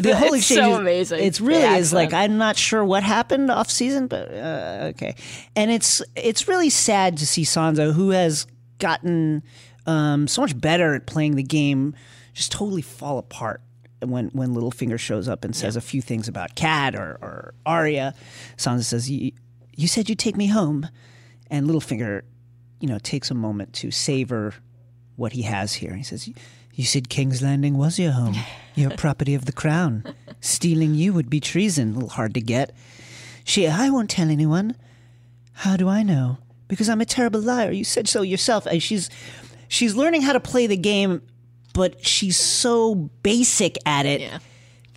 [0.00, 2.84] the whole It's exchange so is- amazing, It's the really is like I'm not sure
[2.84, 5.14] what happened off season, but uh, okay.
[5.56, 8.46] And it's it's really sad to see Sansa, who has
[8.78, 9.42] gotten
[9.86, 11.94] um, so much better at playing the game,
[12.34, 13.60] just totally fall apart
[14.00, 18.14] when when Littlefinger shows up and says a few things about Cat or, or Arya.
[18.56, 19.32] Sansa says, "You
[19.76, 20.88] you said you'd take me home,"
[21.50, 22.22] and Littlefinger,
[22.80, 24.54] you know, takes a moment to savor
[25.16, 25.94] what he has here.
[25.94, 26.28] He says,
[26.74, 28.34] You said King's Landing was your home,
[28.74, 30.04] your property of the crown.
[30.40, 32.74] Stealing you would be treason, a little hard to get.
[33.44, 34.76] She, I won't tell anyone.
[35.52, 36.38] How do I know?
[36.68, 37.70] Because I'm a terrible liar.
[37.70, 38.66] You said so yourself.
[38.66, 39.10] And she's
[39.68, 41.20] she's learning how to play the game,
[41.74, 44.38] but she's so basic at it Yeah.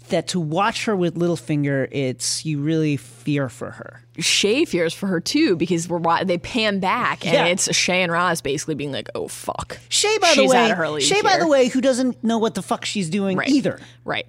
[0.09, 4.01] That to watch her with Littlefinger, it's you really fear for her.
[4.17, 7.45] Shae fears for her too because we're they pan back and Yeah.
[7.47, 10.89] it's Shae and Ros basically being like, "Oh fuck." Shae, by the She's way, her
[10.89, 13.49] league Shae, by the way, who doesn't know what the fuck she's doing Right.
[13.49, 13.79] either.
[14.03, 14.27] Right.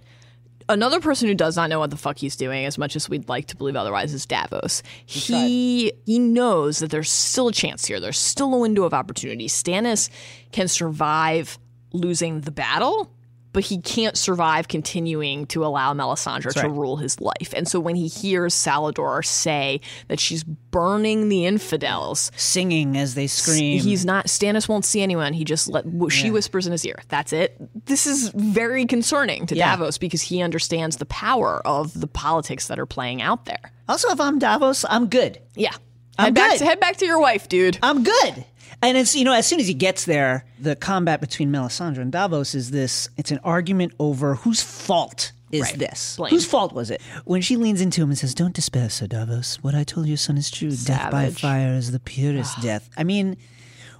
[0.69, 3.29] Another person who does not know what the fuck he's doing, as much as we'd
[3.29, 4.83] like to believe otherwise, is Davos.
[5.05, 8.01] He he knows that there's still a chance here.
[8.01, 9.47] There's still a window of opportunity.
[9.47, 10.09] Stannis
[10.51, 11.59] can survive
[11.93, 13.11] losing the battle,
[13.57, 16.71] but he can't survive continuing to allow Melisandre to right.
[16.71, 17.55] rule his life.
[17.57, 23.27] And so when he hears Salladhor say that she's burning the infidels, Singing as they
[23.27, 23.81] scream.
[23.81, 24.27] He's not.
[24.27, 25.33] Stannis won't see anyone.
[25.33, 25.87] He just let.
[26.11, 27.01] She whispers in his ear.
[27.09, 27.57] That's it.
[27.87, 29.75] This is very concerning to Yeah.
[29.75, 33.73] Davos because he understands the power of the politics that are playing out there.
[33.89, 35.41] Also, if I'm Davos, I'm good.
[35.55, 35.73] Yeah,
[36.19, 36.59] I'm head back good.
[36.59, 37.79] to head back to your wife, dude.
[37.83, 38.45] I'm good.
[38.83, 42.13] And it's you know, as soon as he gets there, the combat between Melisandre and
[42.13, 43.09] Davos is this.
[43.17, 45.79] It's an argument over whose fault is Right.
[45.79, 46.17] this.
[46.17, 46.31] Blame.
[46.31, 47.01] Whose fault was it?
[47.25, 49.57] When she leans into him and says, "Don't despair, Sir Davos.
[49.63, 50.71] What I told your son is true.
[50.71, 52.63] Death by fire is the purest ah.
[52.63, 53.37] death." I mean,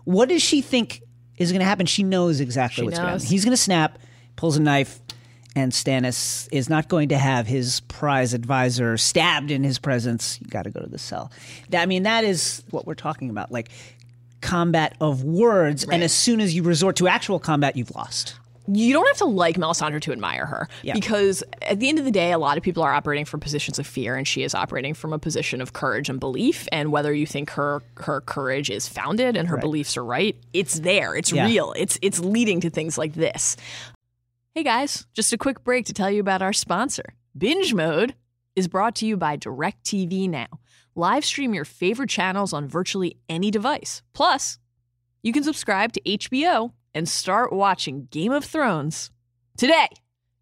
[0.05, 1.03] what does she think
[1.37, 1.87] is going to happen?
[1.87, 3.27] She knows exactly She what's going to happen.
[3.27, 3.99] He's going to snap,
[4.37, 5.01] pulls a knife.
[5.59, 10.39] And Stannis is not going to have his prize advisor stabbed in his presence.
[10.43, 11.33] You got to go to the cell.
[11.71, 13.51] That- I mean, that is what we're talking about.
[13.51, 13.71] Like
[14.47, 18.37] combat of words, and as soon as you resort to actual combat, you've lost.
[18.69, 20.95] you don't have to like Melisandre to admire her Yeah.
[20.95, 23.79] because at the end of the day, a lot of people are operating from positions
[23.79, 26.67] of fear, and she is operating from a position of courage and belief.
[26.73, 30.81] And whether you think her her courage is founded and her beliefs are right, it's
[30.81, 31.15] there.
[31.15, 31.47] It's Yeah.
[31.47, 31.75] real.
[31.77, 33.57] It's it's leading to things like this.
[34.55, 37.15] Hey guys, just a quick break to tell you about our sponsor.
[37.39, 38.15] Binge Mode
[38.57, 40.47] is brought to you by DirecTV Now.
[40.99, 44.01] Live stream your favorite channels on virtually any device.
[44.15, 44.59] Plus,
[45.23, 49.11] you can subscribe to HBO and start watching Game of Thrones
[49.59, 49.89] today.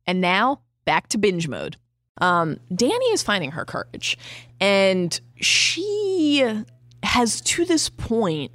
[0.06, 1.76] And now, back to binge mode.
[2.20, 4.16] Um, Dany is finding her courage,
[4.60, 6.62] and she
[7.02, 8.52] has to this point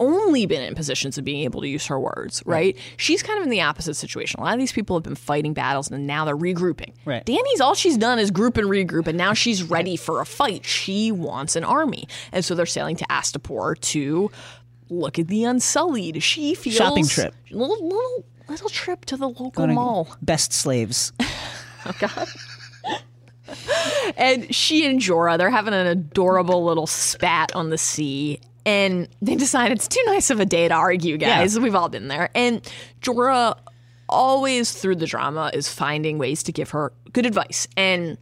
[0.00, 2.76] only been in positions of being able to use her words, right?
[2.96, 4.40] She's kind of in the opposite situation.
[4.40, 6.92] A lot of these people have been fighting battles and now they're regrouping.
[7.04, 7.24] Right.
[7.24, 10.64] Dany's all she's done is group and regroup, and now she's ready for a fight.
[10.64, 12.08] She wants an army.
[12.32, 14.30] And so they're sailing to Astapor to
[14.88, 16.22] look at the Unsullied.
[16.22, 17.34] She feels Shopping trip.
[17.50, 20.16] Little little little trip to the local Going mall.
[20.22, 21.12] Best slaves.
[21.86, 22.28] oh god.
[24.16, 28.40] And she and Jorah, they're having an adorable little spat on the sea.
[28.70, 31.58] And they decide it's too nice of a day to argue, guys.
[31.58, 32.30] We've all been there.
[32.34, 32.62] And
[33.02, 33.58] Jorah,
[34.08, 37.66] always through the drama, is finding ways to give her good advice.
[37.76, 38.16] And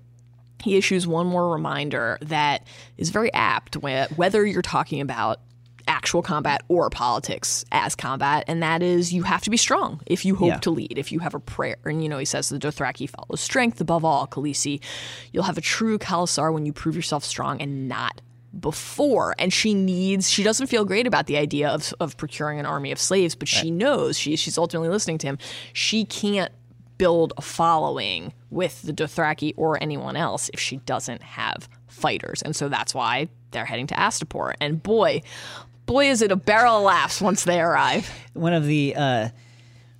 [0.62, 5.40] he issues one more reminder that is very apt whether you're talking about
[5.86, 10.24] actual combat or politics as combat, and that is you have to be strong if
[10.24, 10.56] you hope Yeah.
[10.58, 11.76] to lead, if you have a prayer.
[11.84, 14.80] And you know, he says the Dothraki follows strength above all, Khaleesi.
[15.32, 18.20] You'll have a true Khalasar when you prove yourself strong and not
[18.60, 19.34] before.
[19.38, 22.92] And she needs, she doesn't feel great about the idea of, of procuring an army
[22.92, 25.38] of slaves, but she knows, she, she's ultimately listening to him,
[25.72, 26.52] she can't
[26.98, 32.42] build a following with the Dothraki or anyone else if she doesn't have fighters.
[32.42, 34.54] And so that's why they're heading to Astapor.
[34.60, 35.22] And boy,
[35.86, 38.10] boy, is it a barrel of laughs once they arrive.
[38.34, 39.28] One of the uh,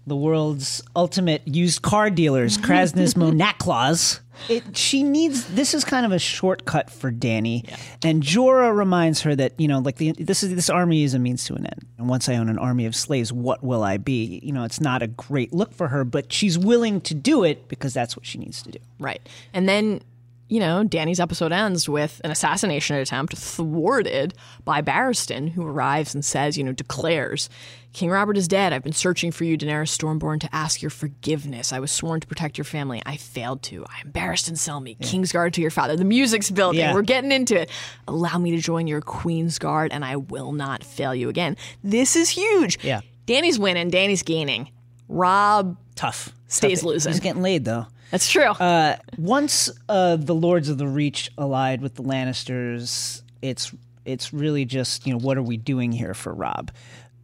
[0.09, 4.21] the world's ultimate used car dealers, Kraznys mo Nakloz.
[4.49, 7.69] It, she needs this is kind of a shortcut for Dany,
[8.05, 11.19] and Jorah reminds her that you know, like the, this is this army is a
[11.19, 11.87] means to an end.
[11.99, 14.41] And once I own an army of slaves, what will I be?
[14.45, 17.69] You know, it's not a great look for her, but she's willing to do it
[17.69, 18.79] because that's what she needs to do.
[19.01, 19.21] Right.
[19.53, 20.03] And then,
[20.49, 24.35] you know, Dany's episode ends with an assassination attempt thwarted
[24.65, 27.51] by Barristan, who arrives and says, you know, declares,
[27.93, 28.73] King Robert is dead.
[28.73, 31.73] I've been searching for you, Daenerys Stormborn, to ask your forgiveness.
[31.73, 33.03] I was sworn to protect your family.
[33.05, 33.85] I failed to.
[33.87, 35.97] I am Barristan Selmy, King's Guard to your father.
[35.97, 36.81] The music's building.
[36.81, 36.95] Yeah.
[36.95, 37.71] We're getting into it.
[38.07, 41.57] Allow me to join your Queen's Guard, and I will not fail you again.
[41.83, 42.79] This is huge.
[42.83, 43.01] Yeah.
[43.27, 43.91] Dany's winning.
[43.91, 44.71] Dany's gaining.
[45.09, 46.33] Robb, Tough.
[46.47, 46.87] Stays Tough.
[46.87, 47.13] losing.
[47.13, 47.87] He's getting laid though.
[48.11, 48.43] That's true.
[48.45, 53.73] Uh, once uh, the Lords of the Reach allied with the Lannisters, it's
[54.05, 56.71] it's really just you know what are we doing here for Robb?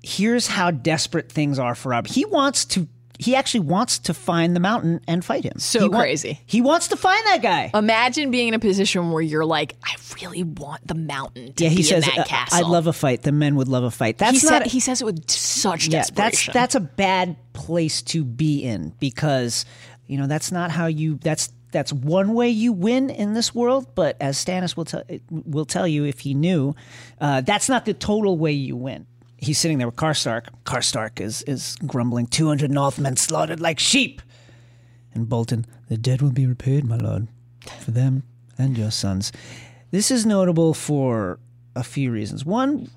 [0.03, 2.07] Here's how desperate things are for Robb.
[2.07, 2.87] He wants to.
[3.17, 5.59] He actually wants to find the mountain and fight him.
[5.61, 6.41] So He wa- crazy.
[6.47, 7.71] He wants to find that guy.
[7.73, 11.71] Imagine being in a position where you're like, I really want the mountain to yeah,
[11.71, 12.59] he be says, in that "I- castle.
[12.59, 13.23] "I'd love a fight.
[13.23, 14.63] The men would love a fight." That's he, not.
[14.65, 18.93] said, he says it with such yeah, that's that's a bad place to be in
[18.99, 19.65] because
[20.07, 21.17] you know that's not how you.
[21.17, 23.95] That's that's one way you win in this world.
[23.95, 26.75] But as Stannis will tell will tell you if he knew,
[27.21, 29.07] uh, that's not the total way you win.
[29.37, 30.47] He's sitting there with Karstark.
[30.65, 32.27] Karstark is is grumbling.
[32.27, 34.23] Two hundred Northmen slaughtered like sheep.
[35.15, 37.29] And Bolton, the dead will be repaid, my lord,
[37.81, 38.25] for them
[38.59, 39.33] and your sons.
[39.91, 41.39] This is notable for
[41.77, 42.45] a few reasons.
[42.45, 42.91] One,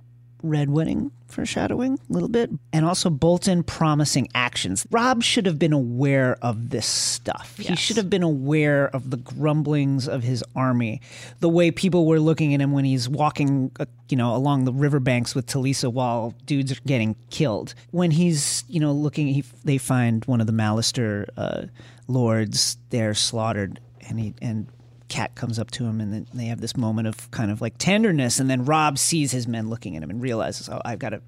[0.44, 4.88] Red Wedding foreshadowing a little bit, and also Bolton promising actions.
[4.90, 7.58] Robb should have been aware of this stuff.
[7.58, 11.02] He should have been aware of the grumblings of his army,
[11.40, 14.74] the way people were looking at him when he's walking, uh, you know, along the
[14.74, 17.74] riverbanks with Talisa while dudes are getting killed.
[17.92, 21.64] When he's, you know, looking, he, they find one of the Mallister uh,
[22.08, 24.68] lords there slaughtered, and he and
[25.08, 27.78] Cat comes up to him, and then they have this moment of kind of like
[27.78, 31.10] tenderness, and then Robb sees his men looking at him and realizes, oh, I've got
[31.10, 31.22] to,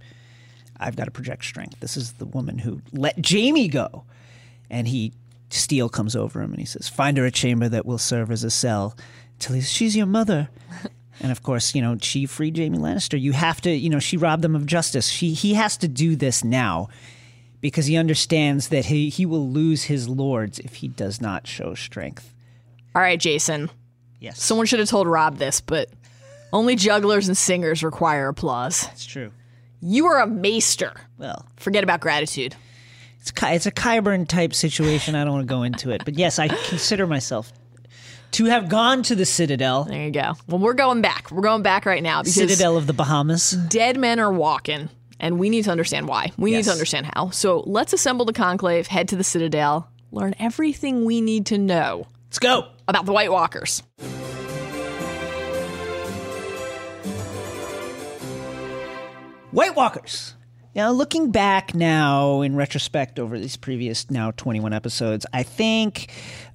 [0.80, 1.80] I've got to project strength.
[1.80, 4.04] This is the woman who let Jaime go,
[4.70, 5.14] and he
[5.50, 8.44] Steele comes over him and he says, "Find her a chamber that will serve as
[8.44, 8.96] a cell."
[9.40, 10.50] Till he's, she's your mother.
[11.22, 13.20] And of course, you know, she freed Jaime Lannister.
[13.20, 15.10] You have to, you know, she robbed them of justice.
[15.10, 16.88] She he has to do this now
[17.62, 21.74] because he understands that he, he will lose his lords if he does not show
[21.74, 22.34] strength.
[23.00, 23.70] All right, Jason.
[24.20, 24.44] Yes.
[24.44, 25.90] Someone should have told Robb this, but
[26.52, 28.90] only jugglers and singers require applause.
[28.92, 29.32] It's true.
[29.80, 30.92] You are a maester.
[31.18, 32.58] Well, Forget about gratitude.
[33.22, 35.16] it's it's a Qyburn type situation.
[35.16, 37.54] I don't want to go into it, but yes, I consider myself
[38.32, 40.34] to have gone to the Citadel, There you go.
[40.50, 41.32] Well, we're going back.
[41.32, 43.52] We're going back right now because Citadel of the Bahamas.
[43.70, 44.90] dead men are walking,
[45.22, 46.34] and we need to understand why.
[46.38, 47.30] We need to understand how.
[47.30, 52.06] So let's assemble the conclave, head to the Citadel, learn everything we need to know
[52.30, 52.68] Let's go.
[52.90, 53.84] About the White Walkers.
[59.52, 60.36] White Walkers.
[60.76, 66.12] Now, looking back now in retrospect over these previous now 21 episodes, I think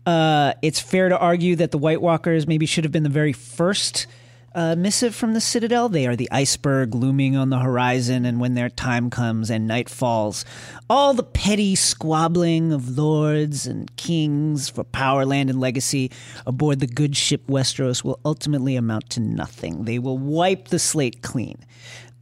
[0.07, 3.33] uh, it's fair to argue that the White Walkers maybe should have been the very
[3.33, 4.07] first
[4.55, 5.88] uh, missive from the Citadel.
[5.88, 9.88] They are the iceberg looming on the horizon, and when their time comes and night
[9.88, 10.45] falls,
[10.88, 16.11] all the petty squabbling of lords and kings for power, land, and legacy
[16.47, 19.85] aboard the good ship Westeros will ultimately amount to nothing.
[19.85, 21.59] They will wipe the slate clean.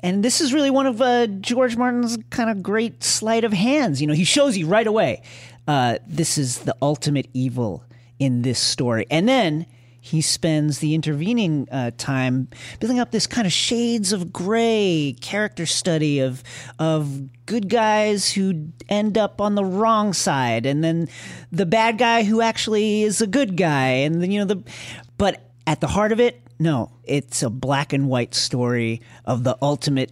[0.01, 4.01] And this is really one of uh, George Martin's kind of great sleight of hands.
[4.01, 5.23] You know, he shows you right away
[5.69, 7.85] uh, this is the ultimate evil
[8.19, 9.07] in this story.
[9.11, 9.67] And then
[10.05, 12.49] he spends the intervening uh, time
[12.81, 16.43] building up this kind of shades of gray character study of
[16.81, 21.09] of good guys who end up on the wrong side, and then
[21.53, 24.63] the bad guy who actually is a good guy, and then you know the.
[25.19, 29.57] But at the heart of it, no, it's a black and white story of the
[29.63, 30.11] ultimate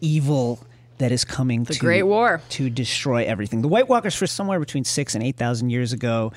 [0.00, 0.64] evil
[0.98, 2.40] that is coming to Great War.
[2.50, 3.60] to destroy everything.
[3.60, 6.32] The White Walkers, for somewhere between six and eight thousand years ago,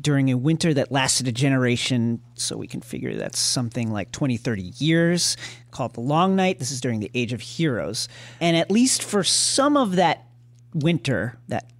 [0.00, 4.36] during a winter that lasted a generation, so we can figure that's something like 20,
[4.36, 5.36] 30 years,
[5.70, 6.58] called the Long Night.
[6.58, 8.08] This is during the Age of Heroes.
[8.40, 10.26] And at least for some of that
[10.74, 11.70] winter, that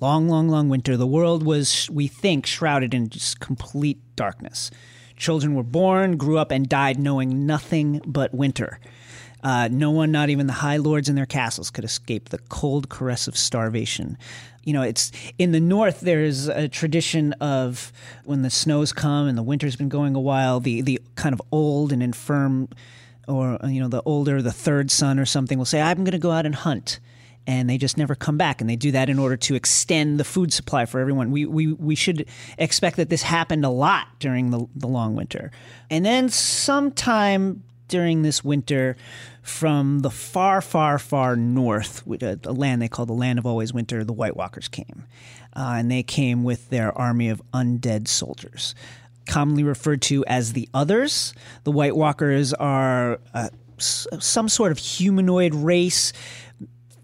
[0.00, 4.70] long, long, long winter, the world was, we think, shrouded in just complete darkness.
[5.16, 8.78] Children were born, grew up, and died knowing nothing but winter.
[9.42, 12.88] Uh, no one, not even the high lords in their castles, could escape the cold
[12.88, 14.18] caress of starvation.
[14.64, 16.00] You know, it's in the north.
[16.00, 17.92] There's a tradition of
[18.24, 20.58] when the snows come and the winter's been going a while.
[20.58, 22.68] The the kind of old and infirm,
[23.28, 26.18] or you know, the older, the third son or something will say, "I'm going to
[26.18, 26.98] go out and hunt."
[27.46, 28.60] and they just never come back.
[28.60, 31.30] And they do that in order to extend the food supply for everyone.
[31.30, 32.26] We we we should
[32.58, 35.50] expect that this happened a lot during the the long winter,
[35.90, 38.96] and then sometime during this winter.
[39.42, 44.02] From the far, far, far north, a, land they call the Land of Always Winter,
[44.02, 45.04] the White Walkers came.
[45.54, 48.74] Uh, and they came with their army of undead soldiers
[49.26, 51.34] commonly referred to as the others.
[51.64, 56.12] The White Walkers are uh, s- some sort of humanoid race.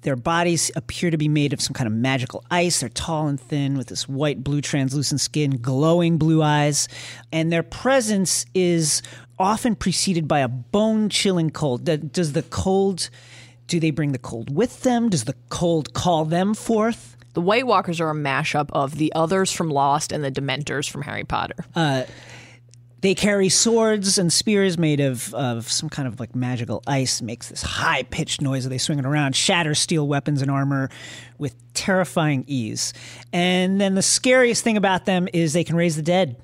[0.03, 2.81] Their bodies appear to be made of some kind of magical ice.
[2.81, 6.89] They're tall and thin with this white, blue, translucent skin, glowing blue eyes.
[7.33, 9.03] And their presence is
[9.39, 11.85] often preceded by a bone chilling cold.
[12.13, 13.11] Does the cold,
[13.67, 15.09] do they bring the cold with them?
[15.09, 17.17] Does the cold call them forth?
[17.35, 21.03] The White Walkers are a mashup of the others from Lost and the Dementors from
[21.03, 21.65] Harry Potter.
[21.75, 22.05] Uh,
[23.01, 27.49] they carry swords and spears made of, of some kind of like magical ice, makes
[27.49, 30.89] this high pitched noise as they swing it around, shatter steel weapons and armor
[31.37, 32.93] with terrifying ease.
[33.33, 36.37] And then the scariest thing about them is they can raise the dead.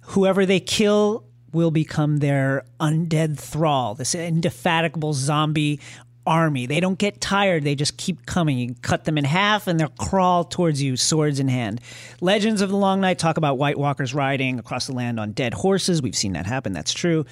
[0.00, 1.25] Whoever they kill
[1.56, 5.80] will become their undead thrall, this indefatigable zombie
[6.26, 6.66] army.
[6.66, 7.64] They don't get tired.
[7.64, 8.58] They just keep coming.
[8.58, 11.80] You cut them in half and they'll crawl towards you, swords in hand.
[12.20, 15.54] Legends of the Long Night talk about White Walkers riding across the land on dead
[15.54, 16.02] horses.
[16.02, 16.72] We've seen that happen.
[16.72, 17.24] That's true.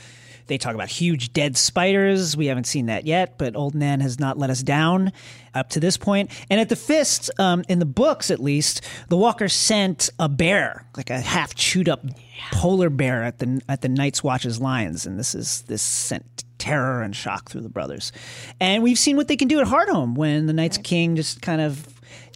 [0.46, 2.36] They talk about huge dead spiders.
[2.36, 5.12] We haven't seen that yet, but Old Nan has not let us down
[5.54, 6.30] up to this point.
[6.50, 10.86] And at the Fist, um, in the books at least, the Walker sent a bear,
[10.96, 12.04] like a half chewed up
[12.52, 17.02] polar bear, at the at the Night's Watch's lines, and this is this sent terror
[17.02, 18.12] and shock through the brothers.
[18.60, 21.60] And we've seen what they can do at Hardhome when the Night's King just kind
[21.60, 21.86] of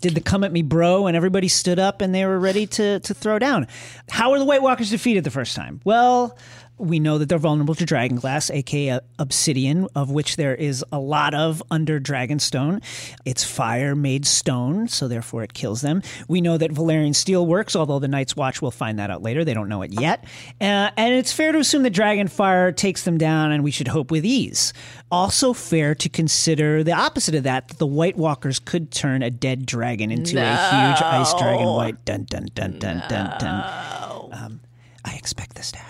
[0.00, 3.00] did the come at me bro and everybody stood up and they were ready to
[3.00, 3.66] to throw down.
[4.08, 5.80] How were the White Walkers defeated the first time?
[5.84, 6.36] Well,
[6.78, 10.98] we know that they're vulnerable to dragon glass, aka obsidian, of which there is a
[10.98, 12.82] lot of under Dragonstone.
[13.24, 16.02] It's fire made stone, so therefore it kills them.
[16.28, 19.44] We know that Valyrian steel works, although the Night's Watch will find that out later.
[19.44, 20.24] They don't know it yet.
[20.60, 23.88] Uh, and it's fair to assume that dragon fire takes them down, and we should
[23.88, 24.72] hope with ease.
[25.10, 29.30] Also, fair to consider the opposite of that, that the White Walkers could turn a
[29.30, 32.04] dead dragon into a huge ice dragon white.
[32.04, 34.30] Dun, dun, dun, dun, dun, dun.
[34.32, 34.60] Um,
[35.04, 35.87] I expect this to happen.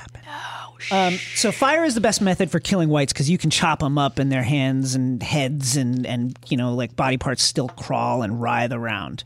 [0.91, 4.19] So fire is the best method for killing whites because you can chop them up
[4.19, 8.41] and their hands and heads and and you know like body parts still crawl and
[8.41, 9.25] writhe around.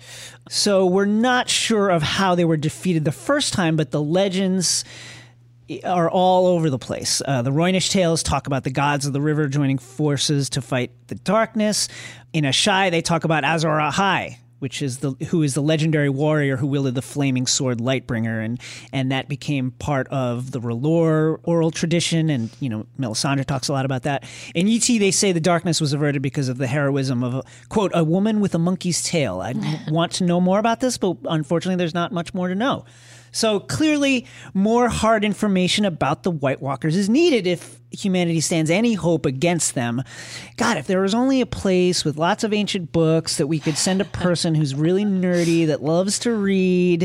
[0.49, 4.85] So we're not sure of how they were defeated the first time, but the legends
[5.85, 7.23] are all over the place.
[7.27, 10.91] Uh, the Rhoynish tales talk about the gods of the river joining forces to fight
[11.07, 11.89] the darkness.
[12.33, 16.57] In Asshai, they talk about Azor Ahai, which is the who is the legendary warrior
[16.57, 18.61] who wielded the flaming sword Lightbringer, and
[18.93, 22.31] and that became part of the R'hllor oral tradition.
[22.31, 24.23] And you know, Melisandre talks a lot about that.
[24.55, 27.43] In Yi Ti, they say the darkness was averted because of the heroism of a,
[27.71, 29.41] quote a woman with a monkey's tail.
[29.41, 29.55] I
[29.89, 32.85] want to know more about this, but unfortunately, there's not much more to know.
[33.33, 38.95] So clearly, more hard information about the White Walkers is needed if humanity stands any
[38.95, 40.03] hope against them.
[40.57, 43.77] God, if there was only a place with lots of ancient books that we could
[43.77, 47.05] send a person who's really nerdy that loves to read,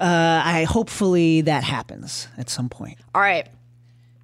[0.00, 2.98] uh, I hopefully that happens at some point.
[3.14, 3.48] All right.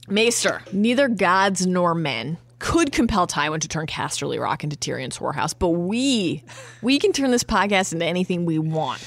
[0.09, 5.55] Maester, neither gods nor men could compel Tywin to turn Casterly Rock into Tyrion's whorehouse,
[5.59, 6.43] but we
[6.83, 9.05] we can turn this podcast into anything we want.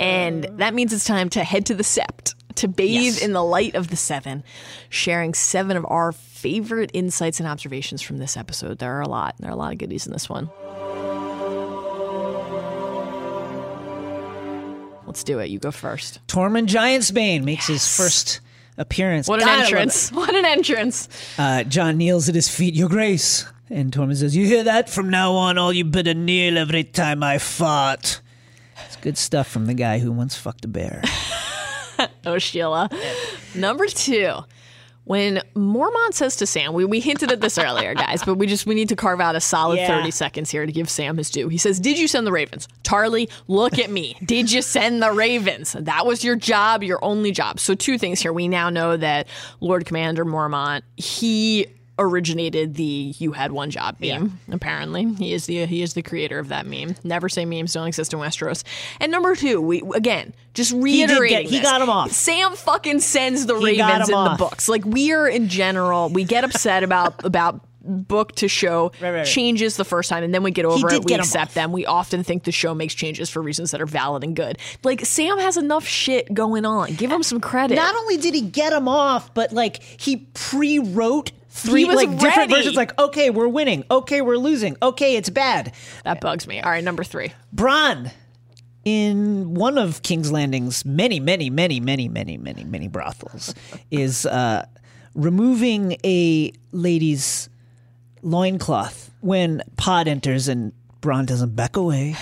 [0.00, 3.22] And that means it's time to head to the Sept to bathe Yes.
[3.22, 4.42] in the light of the seven,
[4.90, 8.78] sharing seven of our favorite insights and observations from this episode.
[8.78, 9.36] There are a lot.
[9.38, 10.50] There are a lot of goodies in this one.
[15.06, 15.48] Let's do it.
[15.48, 16.20] You go first.
[16.26, 18.40] Tormund Giantsbane makes his first
[18.76, 19.26] appearance.
[19.26, 20.12] What an God, entrance.
[20.12, 21.08] What an entrance.
[21.38, 23.46] Uh, Jon kneels at his feet, Your Grace.
[23.70, 24.90] And Tormund says, You hear that?
[24.90, 28.20] From now on, all you better kneel every time I fart.
[28.88, 31.02] It's good stuff from the guy who once fucked a bear.
[32.24, 32.88] Oh, Sheila.
[33.56, 34.32] Number two.
[35.02, 38.66] When Mormont says to Sam, we, we hinted at this earlier, guys, but we just
[38.66, 39.88] we need to carve out a solid Yeah.
[39.98, 41.48] 30 seconds here to give Sam his due.
[41.48, 42.68] He says, Did you send the Ravens?
[42.84, 44.16] Tarly, look at me.
[44.24, 45.72] Did you send the Ravens?
[45.72, 47.58] That was your job, your only job.
[47.58, 48.32] So two things here.
[48.32, 49.26] We now know that
[49.60, 51.66] Lord Commander Mormont, he
[51.98, 55.04] originated the you had one job meme apparently.
[55.14, 56.94] He is the he is the creator of that meme.
[57.04, 58.62] Never say memes don't exist in westeros.
[59.00, 62.12] And number two we again just reiterating get- he got him off.
[62.12, 64.68] Sam fucking sends the He Ravens in him the books.
[64.68, 69.10] Like we are in general, we get upset about about book to show Right, right,
[69.18, 69.26] right.
[69.26, 71.04] changes the first time and then we get over it.
[71.06, 71.54] We accept off.
[71.54, 71.72] them.
[71.72, 74.58] We often think the show makes changes for reasons that are valid and good.
[74.84, 76.94] Like sam has enough shit going on.
[76.96, 77.76] Give him some credit.
[77.76, 82.50] Not only did he get him off, but like he pre-wrote three was like different
[82.50, 82.76] versions.
[82.76, 83.84] Like, okay, we're winning.
[83.90, 84.76] Okay, we're losing.
[84.82, 85.72] Okay, it's bad.
[86.04, 88.10] that bugs me all right number three Bronn,
[88.84, 93.54] in one of King's Landing's many, many, many, many, many, many, many brothels,
[93.90, 94.66] is uh,
[95.14, 97.48] removing a lady's
[98.22, 102.16] loincloth when Pod enters and Bronn doesn't back away.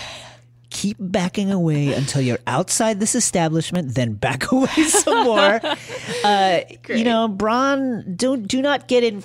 [0.77, 5.61] Keep backing away until you're outside this establishment, then back away some more.
[6.25, 9.23] Uh, you know, Bronn, don't do not get in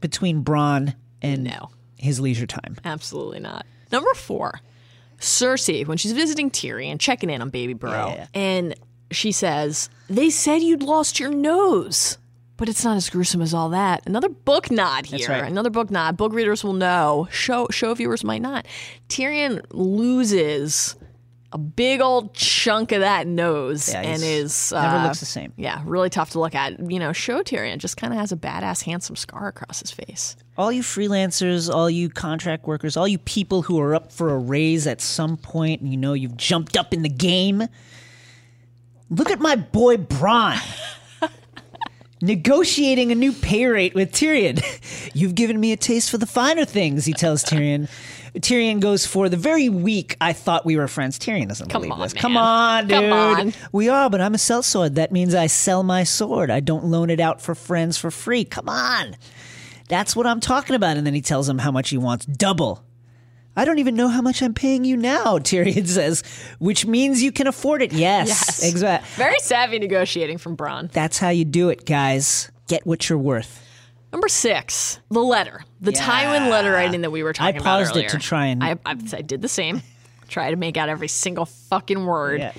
[0.00, 1.70] between Bronn and No.
[1.98, 2.76] his leisure time.
[2.84, 3.66] Absolutely not.
[3.92, 4.60] Number four,
[5.18, 8.26] Cersei, when she's visiting Tyrion, checking in on baby bro, Yeah.
[8.34, 8.74] and
[9.10, 12.16] she says, They said you'd lost your nose.
[12.58, 14.02] But it's not as gruesome as all that.
[14.06, 15.28] Another book nod here.
[15.28, 15.50] right.
[15.50, 16.16] Another book nod.
[16.16, 17.28] Book readers will know.
[17.30, 18.66] Show show viewers might not.
[19.08, 20.96] Tyrion loses
[21.52, 25.52] a big old chunk of that nose Yeah, and is never uh, looks the same.
[25.56, 26.90] Yeah, really tough to look at.
[26.90, 30.36] You know, show Tyrion just kind of has a badass, handsome scar across his face.
[30.58, 34.38] all you freelancers, all you contract workers, all you people who are up for a
[34.38, 37.62] raise at some point and you know you've jumped up in the game,
[39.10, 40.58] look at my boy Bronn.
[42.22, 44.62] Negotiating a new pay rate with Tyrion.
[45.14, 47.88] You've given me a taste for the finer things, he tells Tyrion.
[48.40, 51.18] Tyrion goes for the very weak, I thought we were friends.
[51.18, 52.14] Tyrion doesn't Come believe on, this.
[52.14, 52.20] man.
[52.22, 52.90] Come on, dude.
[52.98, 53.52] Come on.
[53.72, 54.94] We are, but I'm a sellsword.
[54.94, 56.50] That means I sell my sword.
[56.50, 58.44] I don't loan it out for friends for free.
[58.44, 59.16] Come on.
[59.88, 60.96] That's what I'm talking about.
[60.96, 62.82] And then he tells him how much he wants double.
[63.56, 66.22] I don't even know how much I'm paying you now, Tyrion says,
[66.58, 67.92] which means you can afford it.
[67.92, 68.62] Yes, Yes.
[68.70, 69.08] exactly.
[69.16, 70.90] Very savvy negotiating from Bronn.
[70.92, 72.50] That's how you do it, guys.
[72.68, 73.62] Get what you're worth.
[74.12, 76.00] Number six, the letter, the Yeah.
[76.00, 78.72] Tywin letter writing that we were talking about I paused it to try and- I,
[78.84, 79.82] I, I did the same.
[80.28, 82.40] Try to make out every single fucking word.
[82.40, 82.52] Yeah.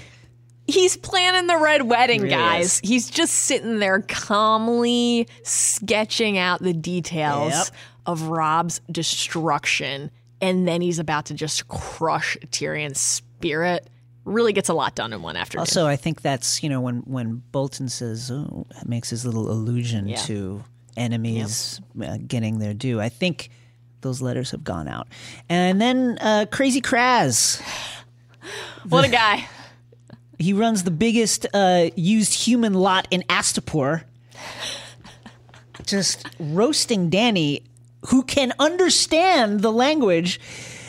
[0.67, 2.65] He's planning the red wedding, Really guys.
[2.65, 2.79] is.
[2.83, 7.67] He's just sitting there calmly sketching out the details Yep.
[8.05, 10.11] of Robb's destruction,
[10.41, 13.89] and then he's about to just crush Tyrion's spirit.
[14.25, 15.61] Really gets a lot done in one afternoon.
[15.61, 20.07] Also, I think that's, you know, when, when Bolton says, oh, makes his little allusion
[20.09, 20.17] Yeah.
[20.23, 20.63] to
[20.97, 22.99] enemies uh, getting their due.
[22.99, 23.49] I think
[24.01, 25.07] those letters have gone out.
[25.47, 27.61] And then uh, Crazy Kraz.
[28.89, 29.47] what a guy!
[30.39, 34.03] He runs the biggest uh, used human lot in Astapor.
[35.83, 37.63] just roasting Dany,
[38.07, 40.39] who can understand the language.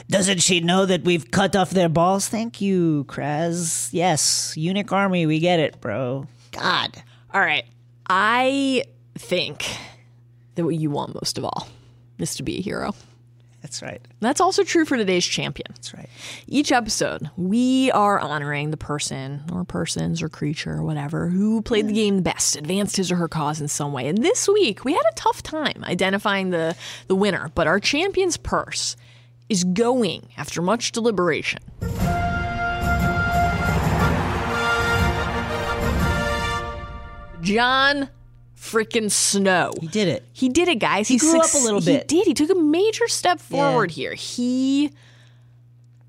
[0.09, 2.29] Doesn't she know that we've cut off their balls?
[2.29, 3.91] Thank you, Kraz.
[3.93, 6.27] Yes, eunuch army, we get it, bro.
[6.53, 7.03] God.
[7.35, 7.67] All right.
[8.09, 8.85] I
[9.17, 9.67] think
[10.55, 11.69] that what you want most of all
[12.19, 12.95] is to be a hero.
[13.63, 14.01] That's right.
[14.21, 15.67] That's also true for today's champion.
[15.71, 16.09] That's right.
[16.47, 21.89] Each episode, we are honoring the person or persons or creature or whatever who played
[21.89, 24.07] the game the best, advanced his or her cause in some way.
[24.07, 26.77] And this week, we had a tough time identifying the,
[27.09, 28.97] the winner, but our champion's purse
[29.49, 31.61] is going after much deliberation.
[37.41, 38.11] Jon
[38.71, 39.73] freaking Snow.
[39.81, 40.25] He did it.
[40.33, 41.09] He did it, guys.
[41.09, 42.11] He grew up a little bit.
[42.11, 42.27] He did.
[42.27, 44.15] He took a major step forward here.
[44.15, 44.91] He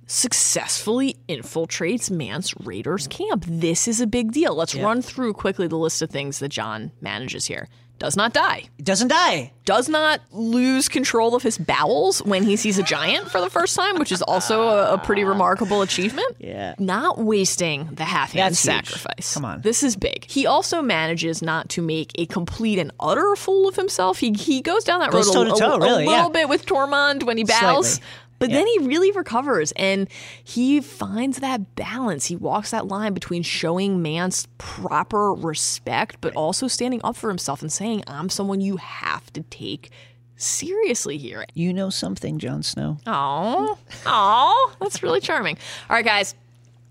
[0.07, 3.45] successfully infiltrates Mance Rayder's camp.
[3.47, 4.55] This is a big deal.
[4.55, 7.68] Let's run through quickly the list of things that Jon manages here.
[7.99, 8.63] Does not die.
[8.81, 9.51] Doesn't die.
[9.65, 13.75] Does not lose control of his bowels when he sees a giant for the first
[13.75, 16.35] time, which is also a, a pretty remarkable achievement.
[16.39, 16.75] Yeah.
[16.79, 18.73] Not wasting the half hand That's huge.
[18.87, 19.33] sacrifice.
[19.33, 19.61] Come on.
[19.61, 20.25] This is big.
[20.29, 24.17] He also manages not to make a complete and utter fool of himself.
[24.19, 26.29] He he goes down that Goes road a, a- a little yeah.
[26.29, 27.95] bit with Tormund when he bows.
[27.95, 28.07] Slightly.
[28.39, 28.57] But Yeah.
[28.57, 30.07] then he really recovers and
[30.43, 32.25] he finds that balance.
[32.27, 37.61] He walks that line between showing Mance proper respect, but also standing up for himself
[37.61, 39.91] and saying, I'm someone you have to take
[40.37, 41.45] seriously here.
[41.53, 42.97] You know something, Jon Snow.
[43.05, 45.57] Oh, oh, that's really charming.
[45.89, 46.33] All right, guys,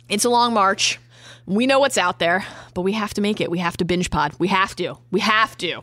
[0.09, 0.99] it's a long march.
[1.47, 2.45] We know what's out there,
[2.75, 3.51] but we have to make it.
[3.51, 4.35] We have to binge pod.
[4.39, 4.99] We have to.
[5.11, 5.81] We have to.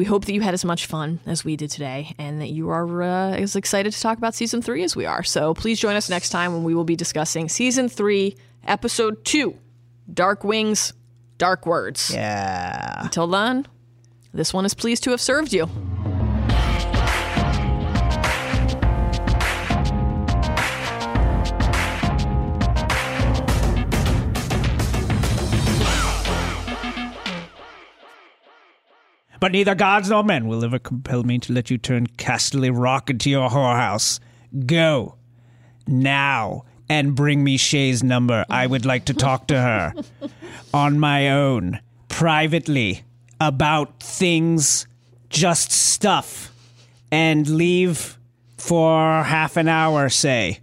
[0.00, 2.70] We hope that you had as much fun as we did today and that you
[2.70, 5.22] are uh, as excited to talk about season three as we are.
[5.22, 9.58] So please join us next time when we will be discussing season three, episode two
[10.10, 10.94] Dark Wings,
[11.36, 12.12] Dark Words.
[12.14, 13.02] Yeah.
[13.02, 13.66] Until then,
[14.32, 15.68] this one is pleased to have served you.
[29.40, 33.08] But neither gods nor men will ever compel me to let you turn Casterly Rock
[33.08, 34.20] into your whorehouse.
[34.66, 35.16] Go.
[35.86, 36.64] Now.
[36.90, 38.44] And bring me Shae's number.
[38.50, 39.94] I would like to talk to her.
[40.74, 41.80] On my own.
[42.08, 43.04] Privately.
[43.40, 44.86] About things.
[45.30, 46.52] Just stuff.
[47.12, 48.18] And leave
[48.58, 50.60] for half an hour, say.